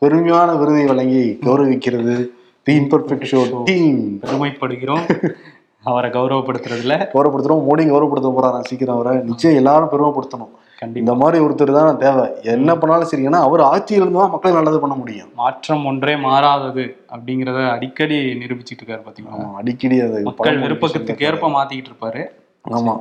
[0.00, 2.28] பெருமையான விருதை வழங்கி கௌரவிக்கிறது
[2.62, 5.30] தி இம்பர்ஃபெக்ட் ஷோ டீம் பெருமைப்படுகிறோம்.
[5.82, 7.06] அவரை கௌரவப்படுத்துறதுல.
[7.14, 7.64] கௌரவப்படுத்துறோம்.
[7.70, 8.60] மோடி கௌரவப்படுத்த போறாரு.
[8.60, 9.18] சீக்கிரம் அவரை.
[9.18, 10.48] நிச்சயம் எல்லாரும் பெருமைப்படுத்தணும்.
[11.02, 12.24] இந்த மாதிரி ஒருத்தர் தான் தேவை.
[12.54, 15.30] என்ன பண்ணாலும் சரி ஏன்னா அவர் ஆட்சியில் இருந்து தான் மக்களுக்கு நல்லது பண்ண முடியும்.
[15.42, 16.84] மாற்றம் ஒன்றே மாறாதது
[17.14, 19.38] அப்படிங்கறத அடிக்கடி நிரூபிச்சிட்டு இருக்காரு பாத்தீங்களா?
[19.38, 22.22] ஆமா, அடிக்கடி அது மக்கள் விருப்பத்துக்கு ஏற்ப மாத்திக்கிட்டு இருப்பாரு.
[22.78, 22.94] ஆமா.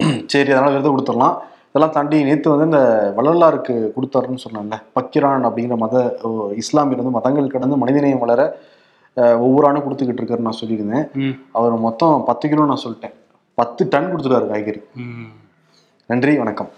[0.32, 1.36] சரி அதனால விருது கொடுத்துடலாம்.
[1.70, 2.80] இதெல்லாம் தாண்டி நேத்து வந்து இந்த
[3.18, 5.94] வள்ளலாருக்கு கொடுத்தாருன்னு சொன்னாங்க பக்கிரான் அப்படிங்கிற மத
[6.62, 8.40] இஸ்லாமியர் வந்து மதங்கள் கடந்து மனிதநேயம் வளர
[9.44, 11.06] ஒவ்வொரு ஆண்டும் கொடுத்துக்கிட்டு இருக்காருன்னு நான் சொல்லியிருந்தேன்.
[11.58, 13.14] அவர் மொத்தம் பத்து கிலோ நான் சொல்லிட்டேன்.
[13.58, 14.82] பத்து டன் கொடுத்துருக்காரு காய்கறி.
[16.10, 16.70] நன்றி வணக்கம்.